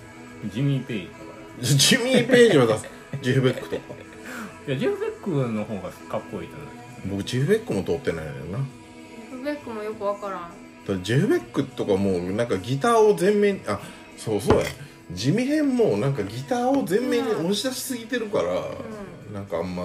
[0.53, 1.19] ジミー・ペイジとか。
[1.61, 2.91] ジジミー・ペイジはダサい。
[3.23, 3.83] ジェフ・ベックとか。
[4.67, 6.69] いやジェフ・ベックの方がかっこいいと思う。
[7.19, 8.59] 僕ジェフ・ベックも通ってないのよな
[9.45, 10.41] ベックもよくわからん。
[10.87, 13.81] だジェフ・ベックとかもうなんかギターを全面にあ
[14.17, 14.65] そうそうや。
[15.13, 18.53] ジミヘンもなんかギターを全面に押し出しすぎてるから、
[19.33, 19.85] なんかあんま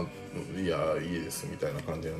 [0.57, 2.19] いやいいですみたいな感じなの。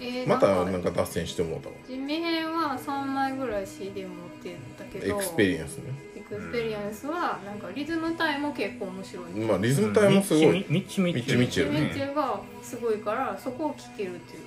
[0.00, 1.74] えーまたなんんか脱線してもうたわ。
[1.86, 5.84] ジミヘンは3枚ぐらい CD 持ってたけどエクスペリエンスね。
[6.16, 10.64] エクスペリエンスはなんかリズム隊も結構面白い、まあリズム隊もすごい。
[10.68, 11.80] ミッチミッチミッチミッチミッチね。
[11.80, 14.42] ミッチェルがすごいからそこを聴けるっていう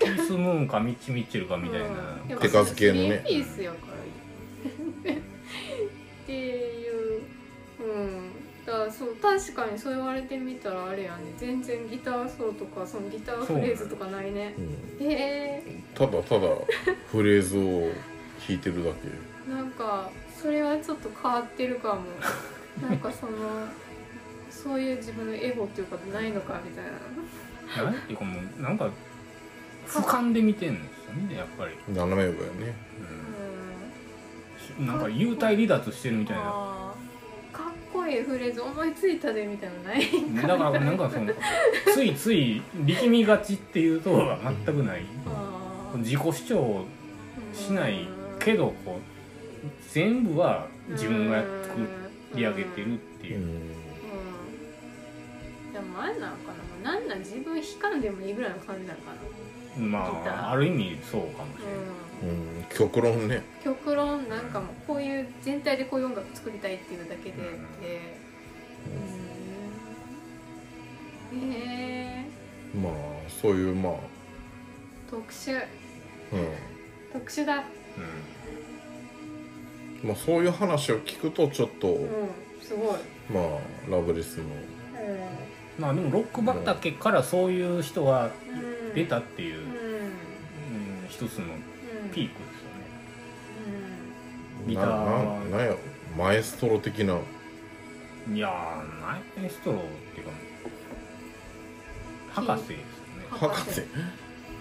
[0.00, 1.86] キース・ムーンかミッチ・ミッチェルかみたいな、
[2.30, 2.38] うん。
[2.38, 3.22] 手数系のね。
[3.26, 3.76] ピースやか
[5.04, 5.22] らいいっ
[6.26, 7.22] ていう。
[7.80, 8.30] うん。
[8.64, 11.32] だからそう確かにそう言われてみたらあれやね。
[11.36, 14.54] 全然ギターソロとかそのギターフレーズとかないね。
[15.00, 15.06] うん。
[15.06, 15.82] へえ。
[15.94, 16.48] ただただ
[17.10, 17.92] フレーズを
[18.48, 19.52] 弾いてるだけ。
[19.52, 22.02] なんかそれはちょっと変わってるかも。
[22.88, 23.32] なんかその
[24.50, 26.84] そういう自分のエゴっていうかないのかみたい
[27.84, 27.90] な。
[27.90, 28.90] なんていうかもうなんか
[29.90, 32.74] 俯瞰で見てんですよねやっぱり、斜め上やね。
[34.78, 34.84] うん。
[34.84, 36.42] うん、なんか幽体離脱してるみたいな。
[37.52, 40.02] かっこいいフレーズ思いついたでみたいなのない
[40.36, 41.32] だからなんかその
[41.92, 44.10] ついつい力みがちっていうと
[44.64, 45.02] 全くない。
[45.96, 46.84] 自己主張
[47.52, 48.06] しない
[48.38, 49.00] けどこう
[49.92, 51.80] 全部は自分が作
[52.34, 53.40] り上げてるっていう。
[55.72, 56.54] でもあれなのかな。
[56.54, 59.16] もうなんなん自分悲観でもいいぐらいの感じなのかな
[59.78, 61.74] まあある意味そうかもしれない、
[62.22, 62.56] うん。
[62.56, 63.42] うん極論ね。
[63.62, 67.48] 極論なんかもうこういう全体でこういう音楽作りたいっていうだけでうんっ
[67.80, 68.16] て。
[71.32, 71.52] うん。
[71.52, 72.26] へえ
[72.76, 72.92] まあ
[73.40, 73.92] そういうまあ。
[75.10, 75.54] 特殊。
[75.54, 75.60] うん。
[77.12, 77.64] 特殊だ。
[80.02, 82.08] まあそういう話を聞くとちょっと、うん。
[82.62, 82.98] すごい。
[83.30, 84.44] まあラブレスの。
[85.78, 89.64] まあでもロック畑からそういう人がうん出たっていう、うん。
[89.64, 91.56] うん一つのう
[92.06, 92.10] ん。
[92.10, 92.80] ピークですよね。
[94.66, 95.76] ギタなーななんや
[96.16, 97.18] マエストロ的な。
[98.32, 98.52] いやー
[99.00, 99.84] ナイエストローっ
[100.14, 100.32] ていうか
[102.32, 102.84] 博士ですよね。
[103.30, 103.82] 博士？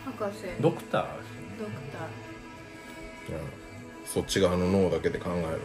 [0.05, 0.39] 博士。
[0.61, 1.47] ドクターですよね。
[1.59, 3.37] ドクター。
[3.37, 3.47] うん。
[4.05, 5.61] そっち側の脳だけで考える。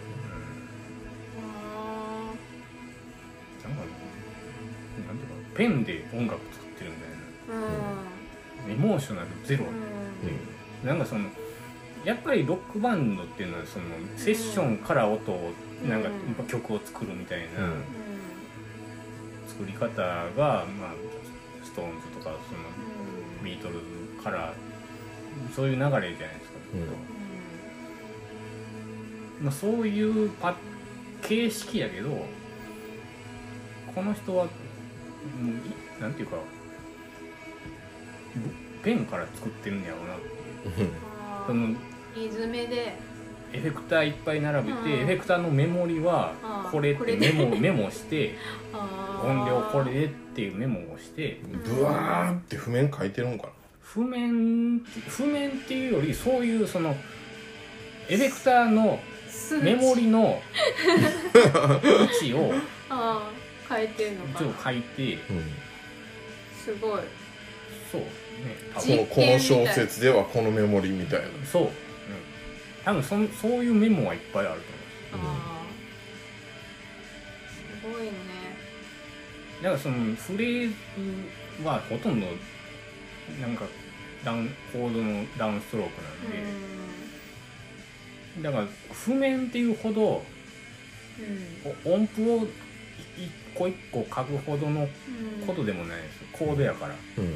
[1.38, 2.32] あ
[3.66, 3.82] なんか
[5.06, 7.64] なんていうかペンで音楽作ってるみたいな。
[7.66, 7.93] ーうん
[8.68, 9.64] エモーショナルゼロ。
[9.64, 9.68] っ
[10.82, 10.88] うん。
[10.88, 11.28] なんかその
[12.04, 13.84] やっぱりロックバンドっていうのはその
[14.16, 15.52] セッションから音を
[15.88, 16.02] なん。
[16.02, 17.84] かうんやっぱ曲を作るみたいなうん。
[19.48, 20.94] 作り方が、まあ、
[21.62, 22.34] ストーンズとかその
[23.44, 24.52] ビートルズから
[25.54, 26.24] そういう流れじゃないですか、
[29.42, 30.56] まあ、そういうパ
[31.22, 32.10] 形式やけど
[33.94, 35.44] この人はもう
[35.98, 36.42] いなんていうかぶ
[38.82, 40.24] ペンから作ってるんやろうなって
[41.46, 41.74] その
[42.14, 43.14] リズメで。
[43.52, 44.90] エフェクターいっぱい並べて、うん。
[45.02, 46.34] エフェクターのメモリは
[46.72, 48.34] これってメモメモして
[49.22, 53.52] 音量これでっていうメモをしてブワーって譜面書いてるんかな？
[53.80, 56.96] 譜面譜面っていうよりそういうその
[58.08, 58.98] エフェクターの
[59.62, 60.42] メモリの
[61.80, 62.52] 位置を
[62.90, 63.30] あ
[63.70, 64.50] あ変えてんのかな。
[64.50, 65.14] 一応書いて。
[65.14, 65.20] うん。
[66.64, 67.00] すごい。
[67.92, 68.02] そう
[68.40, 71.26] ね多じ分このこの小説ではこのメモリみたいな。
[71.50, 71.70] そう、うん、
[72.84, 74.60] 多分そんそういうメモはいっぱいある
[75.12, 75.64] と思うああ
[77.50, 78.10] すごいね。
[79.62, 80.74] だからそのフレーズ
[81.64, 82.26] はほとんど
[83.40, 83.64] なんか
[84.24, 86.08] ダウンコードのダウンストロークな
[88.40, 90.22] んで、だから譜面っていうほど
[91.86, 91.92] うん。
[91.92, 92.46] 音符を
[93.16, 94.84] 一個一個書くほどのう
[95.44, 96.26] んことでもないですよ。
[96.32, 96.94] コードやから。
[96.94, 97.32] ううんん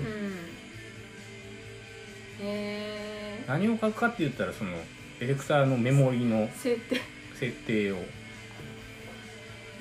[3.46, 4.72] 何を書くかって言ったらその
[5.20, 6.96] エフェクターのメモリの設定。
[6.96, 7.00] へ
[7.34, 7.96] 設定を。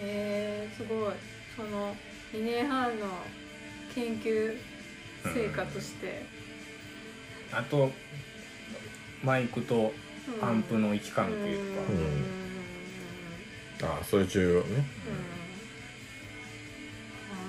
[0.01, 1.13] えすごい。
[1.55, 1.95] その
[2.33, 3.07] 2年半の
[3.93, 4.55] 研究
[5.23, 6.25] 成果として、
[7.51, 7.91] あと
[9.23, 9.93] マイクと
[10.39, 10.45] うん。
[10.45, 11.45] アンプの位置関係とか、
[13.85, 13.95] うん。
[13.95, 14.67] ああそれ重要ね。
[14.67, 14.83] うん。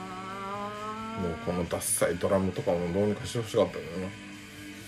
[0.01, 1.23] あー。
[1.23, 4.28] もうこのダッサいドラムとかもどうにかしてほしかったけどな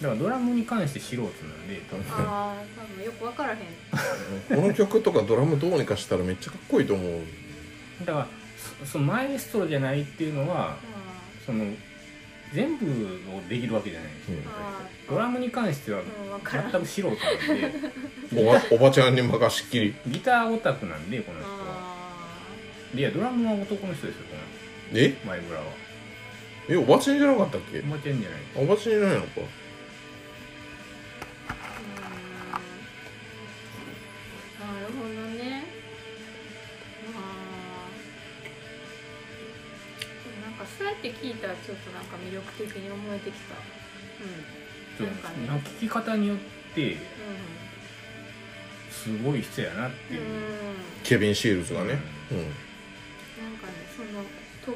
[0.00, 2.04] だからドラムに関して素人なんで多分。
[2.08, 3.58] あー多分よく分からへん。
[4.62, 7.20] この曲とかドラムどうにかしたらめっちゃかっこいいと思う
[8.06, 8.26] だから
[8.84, 10.76] そそのマエストロじゃないっていうのは
[11.44, 11.66] その
[12.54, 12.86] 全部
[13.36, 16.02] をできるわけじゃないんですよ、あードラムに関しては
[16.50, 17.72] 全く素人なんで。
[18.42, 19.94] おばおばちゃんに任しっきり。
[20.06, 21.90] ギターオタクなんでこの人は。
[22.94, 24.36] いやドラムは男の人ですよこ
[24.94, 25.08] え？
[25.24, 25.66] の前村は。
[26.68, 27.80] えおばちゃんじゃなかったっけ？
[27.80, 28.40] おばちゃんじゃない。
[28.56, 29.40] おばちゃんじゃないのか
[34.60, 35.08] なるほど
[35.42, 35.64] ね。
[37.16, 43.54] あーなんかそうやって聞いたらちょっとなんか魅力的に思えてきた。
[45.00, 45.06] うん。
[45.06, 45.46] なんかね。
[45.46, 46.38] なんか聞き方によっ
[46.74, 46.96] てう
[48.90, 50.30] すごい人やなっていう、んうん。
[51.02, 51.98] ケビン・シールズがね。
[52.30, 52.38] うん。
[52.38, 54.22] なんかねその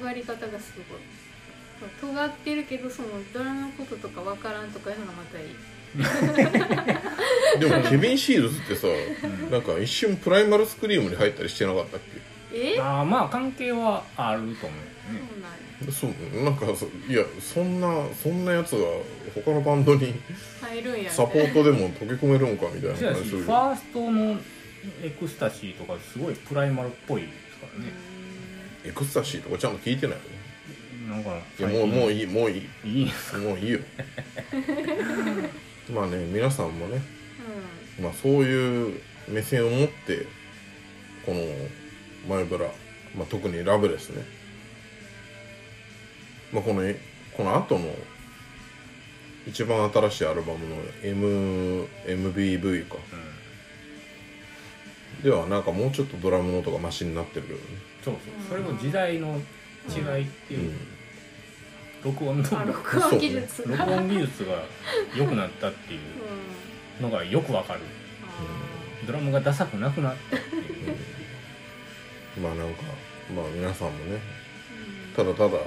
[0.00, 0.98] 尖り方がすごい。
[2.00, 5.46] 尖ってるけどそのドラマのこととかわからんとかいうのがまたいい
[7.60, 9.50] でもケビン・シールズってさうん。
[9.50, 12.00] なんか一瞬プライマルスクリームに入ったりしてなかったっ
[12.52, 12.78] え？
[12.80, 14.76] ああまあ関係はあると思
[15.88, 16.16] うそうね。
[16.44, 18.78] なんやけそうなんかそいやそんなそんなやつが
[19.34, 20.14] 他のバンドに
[20.60, 24.38] 入るんやサポートでも溶け込めるんかみたいなしかし話するファーストの
[25.02, 27.90] エクスタシーとかすごいプライマルっぽいですからね、
[28.84, 30.16] エクスタシーとかちゃんと聞いてない
[31.08, 31.14] の？
[31.16, 32.68] なんかいやもうもういいいもういい。
[32.84, 33.80] いいもういいよ
[35.92, 37.02] まあね皆さんもね、
[37.98, 40.26] うまあ、そういう目線を持って
[41.26, 41.40] この
[42.28, 42.66] 前ブラ、
[43.16, 44.24] まあ、特にラブレスね、
[46.52, 46.98] まあ、このえ
[47.36, 47.94] この後の
[49.46, 52.96] 一番新しいアルバムの M MBV か。
[55.22, 57.64] ではなんかもうちょっとドラムの音がマシになってるけどね。
[58.02, 58.48] そうそう。
[58.48, 59.40] それも時代の
[59.88, 60.72] 違いっていう、
[62.04, 63.62] 録音の録音技術。
[63.62, 64.62] が 録音技術が
[65.16, 66.00] 良くなったっていう
[67.00, 67.80] うんのがよくわかる。
[68.22, 72.40] あドラムがダサくなくなったっていう。
[72.40, 72.82] まあなんか
[73.34, 75.62] まあ皆さんもねーただただ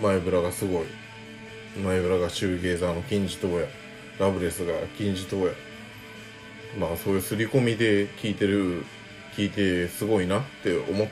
[0.00, 0.86] 前ブラがすごい。
[1.82, 3.66] 前ブラがシューゲーザーの金字塔や
[4.18, 5.52] ラブレスが金字塔や。
[6.78, 8.84] まあそういう刷り込みで聞いてる
[9.36, 11.08] 聞いてすごいなって思っ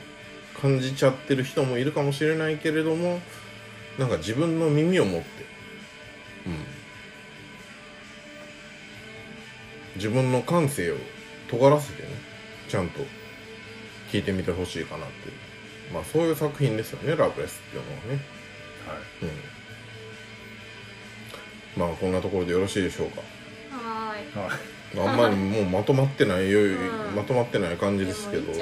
[0.61, 3.21] 感じちゃってる人もいるかもしれないけれども
[3.97, 5.27] なんか自分の耳を持って。
[6.45, 6.57] うん。
[9.95, 10.95] 自分の感性を
[11.49, 12.09] 尖らせてね
[12.69, 12.99] ちゃんと
[14.11, 15.35] 聞いてみてほしいかなっていう。
[15.93, 18.23] まあそういう作品ですよねラブレスっていうのはね。
[18.87, 19.25] はい。
[21.77, 21.87] うん。
[21.87, 23.21] まあこんなところでよろしいでしょうか。
[23.71, 24.43] はーい。
[24.43, 25.09] はい。
[25.09, 26.65] あんまりもうまとまってないよ、う
[27.11, 27.15] ん。
[27.15, 28.51] まとまってない感じでですけど。
[28.51, 28.61] もいい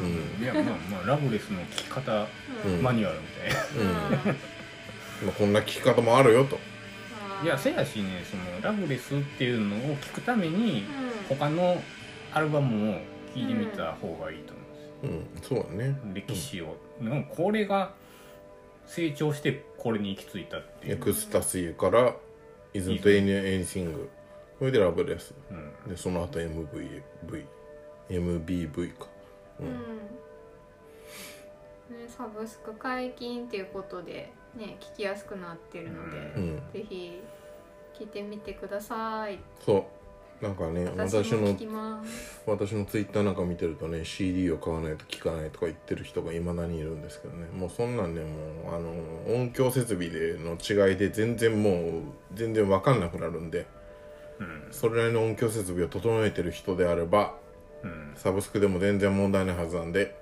[0.00, 0.44] うん。
[0.44, 2.26] いやまあまあラブレスの聞き方
[2.64, 2.82] うん。
[2.82, 4.36] マニュアルみたいな、うんうん
[5.24, 6.58] まあ、こんな聞き方もあるよと。
[7.42, 10.84] いやせやしねそのラブレスっていうのを聞くために
[11.30, 11.36] うん。
[11.36, 11.80] 他の
[12.32, 13.00] アルバムを聴
[13.36, 14.62] いてみた方がいいと思
[15.04, 15.62] うんですよ、うん。
[15.62, 16.00] そうだね。
[16.14, 17.24] 歴史を、なん。
[17.24, 17.94] かこれが
[18.86, 22.16] 成長してこれに行き着いたっていう、エクスタシーから
[22.74, 24.08] 「Isn't Any- Anything」
[24.58, 25.34] それでラブレス。
[25.50, 26.98] うん、でその後 MVV
[28.10, 29.06] MBV か。
[29.60, 29.66] うん。
[31.96, 36.62] ね、サブスク解禁っていうことでね聞きやすくなってるので、うん。
[36.72, 37.22] ぜひ
[37.98, 39.38] 聞いてみてください。
[39.64, 39.98] そう。
[40.40, 42.42] なんかね私私のも聞きます。
[42.46, 47.46] 私のツイッターなんか見てるとね CD を買わないと聴かないとか言ってる人がいまだにいるんですけどね。
[47.52, 52.02] もうそんなんねもうあの音響設備での違いで全然もう
[52.34, 53.66] 全然わかんなくなるんで
[54.38, 57.34] うんそれなりの音響設備を整えてる人であれば
[57.82, 60.16] うんサブスクでも全然問題ないはずなんで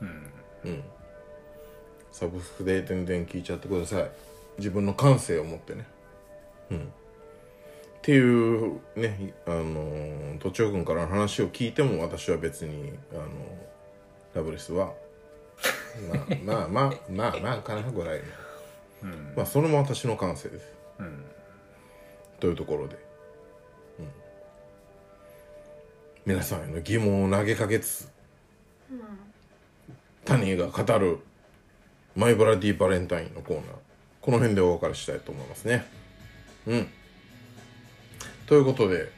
[0.00, 0.32] うん
[0.66, 0.82] うん
[2.18, 4.10] サブスクで全然聞いちゃってください。
[4.58, 5.86] 自分の感性を持ってね。
[6.72, 6.78] うん。
[6.78, 6.80] っ
[8.02, 13.28] ていうねあのとちおくんからの話を聞いても私は別にあの
[14.34, 14.94] ラブレスは
[16.44, 18.24] まあ まあまあまあまあかなぐらいの
[19.04, 19.32] うん。
[19.36, 20.66] まあそれも私の感性です。
[20.98, 21.24] うん。
[22.40, 22.96] というところで、
[24.00, 24.08] うん、
[26.26, 28.08] 皆さんへの疑問を投げかけつつ、
[30.24, 31.20] タニーが語る
[32.18, 33.64] マイブラディバレンタインのコーナー。
[34.20, 35.86] この辺でお別れしたいと思いますね。
[36.66, 36.88] うん。
[38.44, 39.08] ということで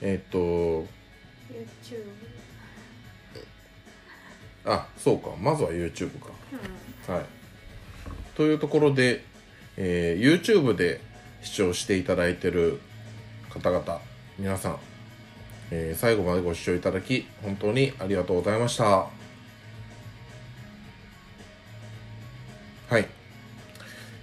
[0.00, 0.86] えっと YouTube
[4.64, 5.30] あそうか。
[5.40, 6.28] まずは YouTube か。
[7.08, 7.14] うん。
[7.14, 7.24] はい。
[8.36, 9.24] というところで、
[9.76, 11.00] えー YouTube で
[11.42, 12.78] 視聴していただいてる
[13.48, 14.00] 方々、
[14.38, 14.78] 皆さん、
[15.72, 19.19] えー最後までご視聴いただき、本当にありがとうございました。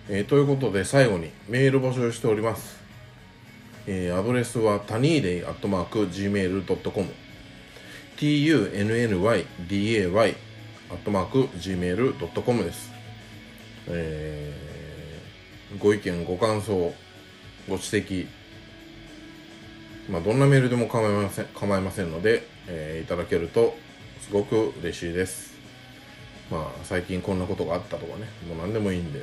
[0.09, 2.79] えーということで、最後にメール募集しております。
[3.87, 7.09] えーアドレスは、タニーデイアットマーク Gmail.com
[8.15, 9.45] tunnyday
[10.89, 12.89] アットマーク gmail.com です。
[13.89, 16.73] えーご意見、ご感想、
[17.67, 18.27] ご指摘、
[20.09, 23.75] まあ、どんなメールでも構いません構いませんので、えーいただけると
[24.21, 25.53] すごく嬉しいです。
[26.49, 29.19] まあ、最近こんなことがあったとかね、もう何でもいいんで、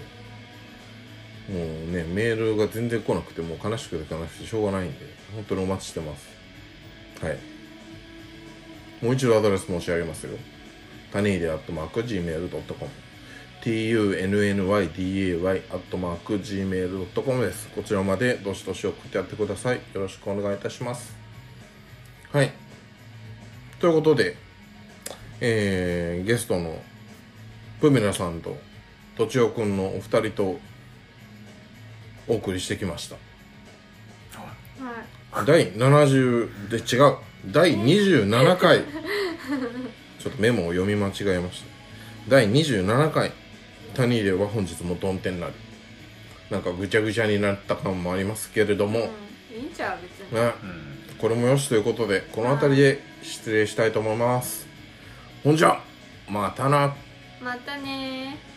[1.49, 4.99] もうね、メールが全然来なくて、もう悲しくて悲しくてしょうがないんで、
[5.35, 6.29] 本当にお待ちしてます。
[7.21, 7.39] はい。
[9.03, 10.39] もう一度アドレス申し上げますよ。
[11.13, 12.91] タニーデアットマーク Gmail.com
[13.65, 17.69] tunnyday アットマーク Gmail.com です。
[17.69, 19.77] こちらまでどしどし送ってやってください。
[19.95, 21.17] よろしくお願いいたします。
[22.33, 22.53] はい。
[23.79, 24.37] ということで、
[25.41, 26.79] えー、ゲストの
[27.81, 28.57] プミラさんと
[29.17, 30.59] とちおくんのお二人と
[32.29, 33.17] お送りしてきました。
[35.35, 35.47] はい。
[35.47, 37.17] 第70で違う。
[37.53, 38.85] 第27回。
[40.19, 41.67] ちょっとメモを読み間違えました。
[42.29, 43.33] 第27回。
[43.95, 45.53] タニーレは本日もドン天なり。
[46.51, 49.03] なんかぐちゃぐちゃになった感もありますけれども、う
[49.55, 49.57] ん。
[49.57, 50.35] いいんちゃう別に。
[50.35, 51.17] ね、うん。
[51.19, 54.67] これもよしということでこの辺りで失礼したいと思います。
[55.43, 55.81] ほんじゃ。
[56.29, 56.95] またな。
[57.41, 58.54] またねー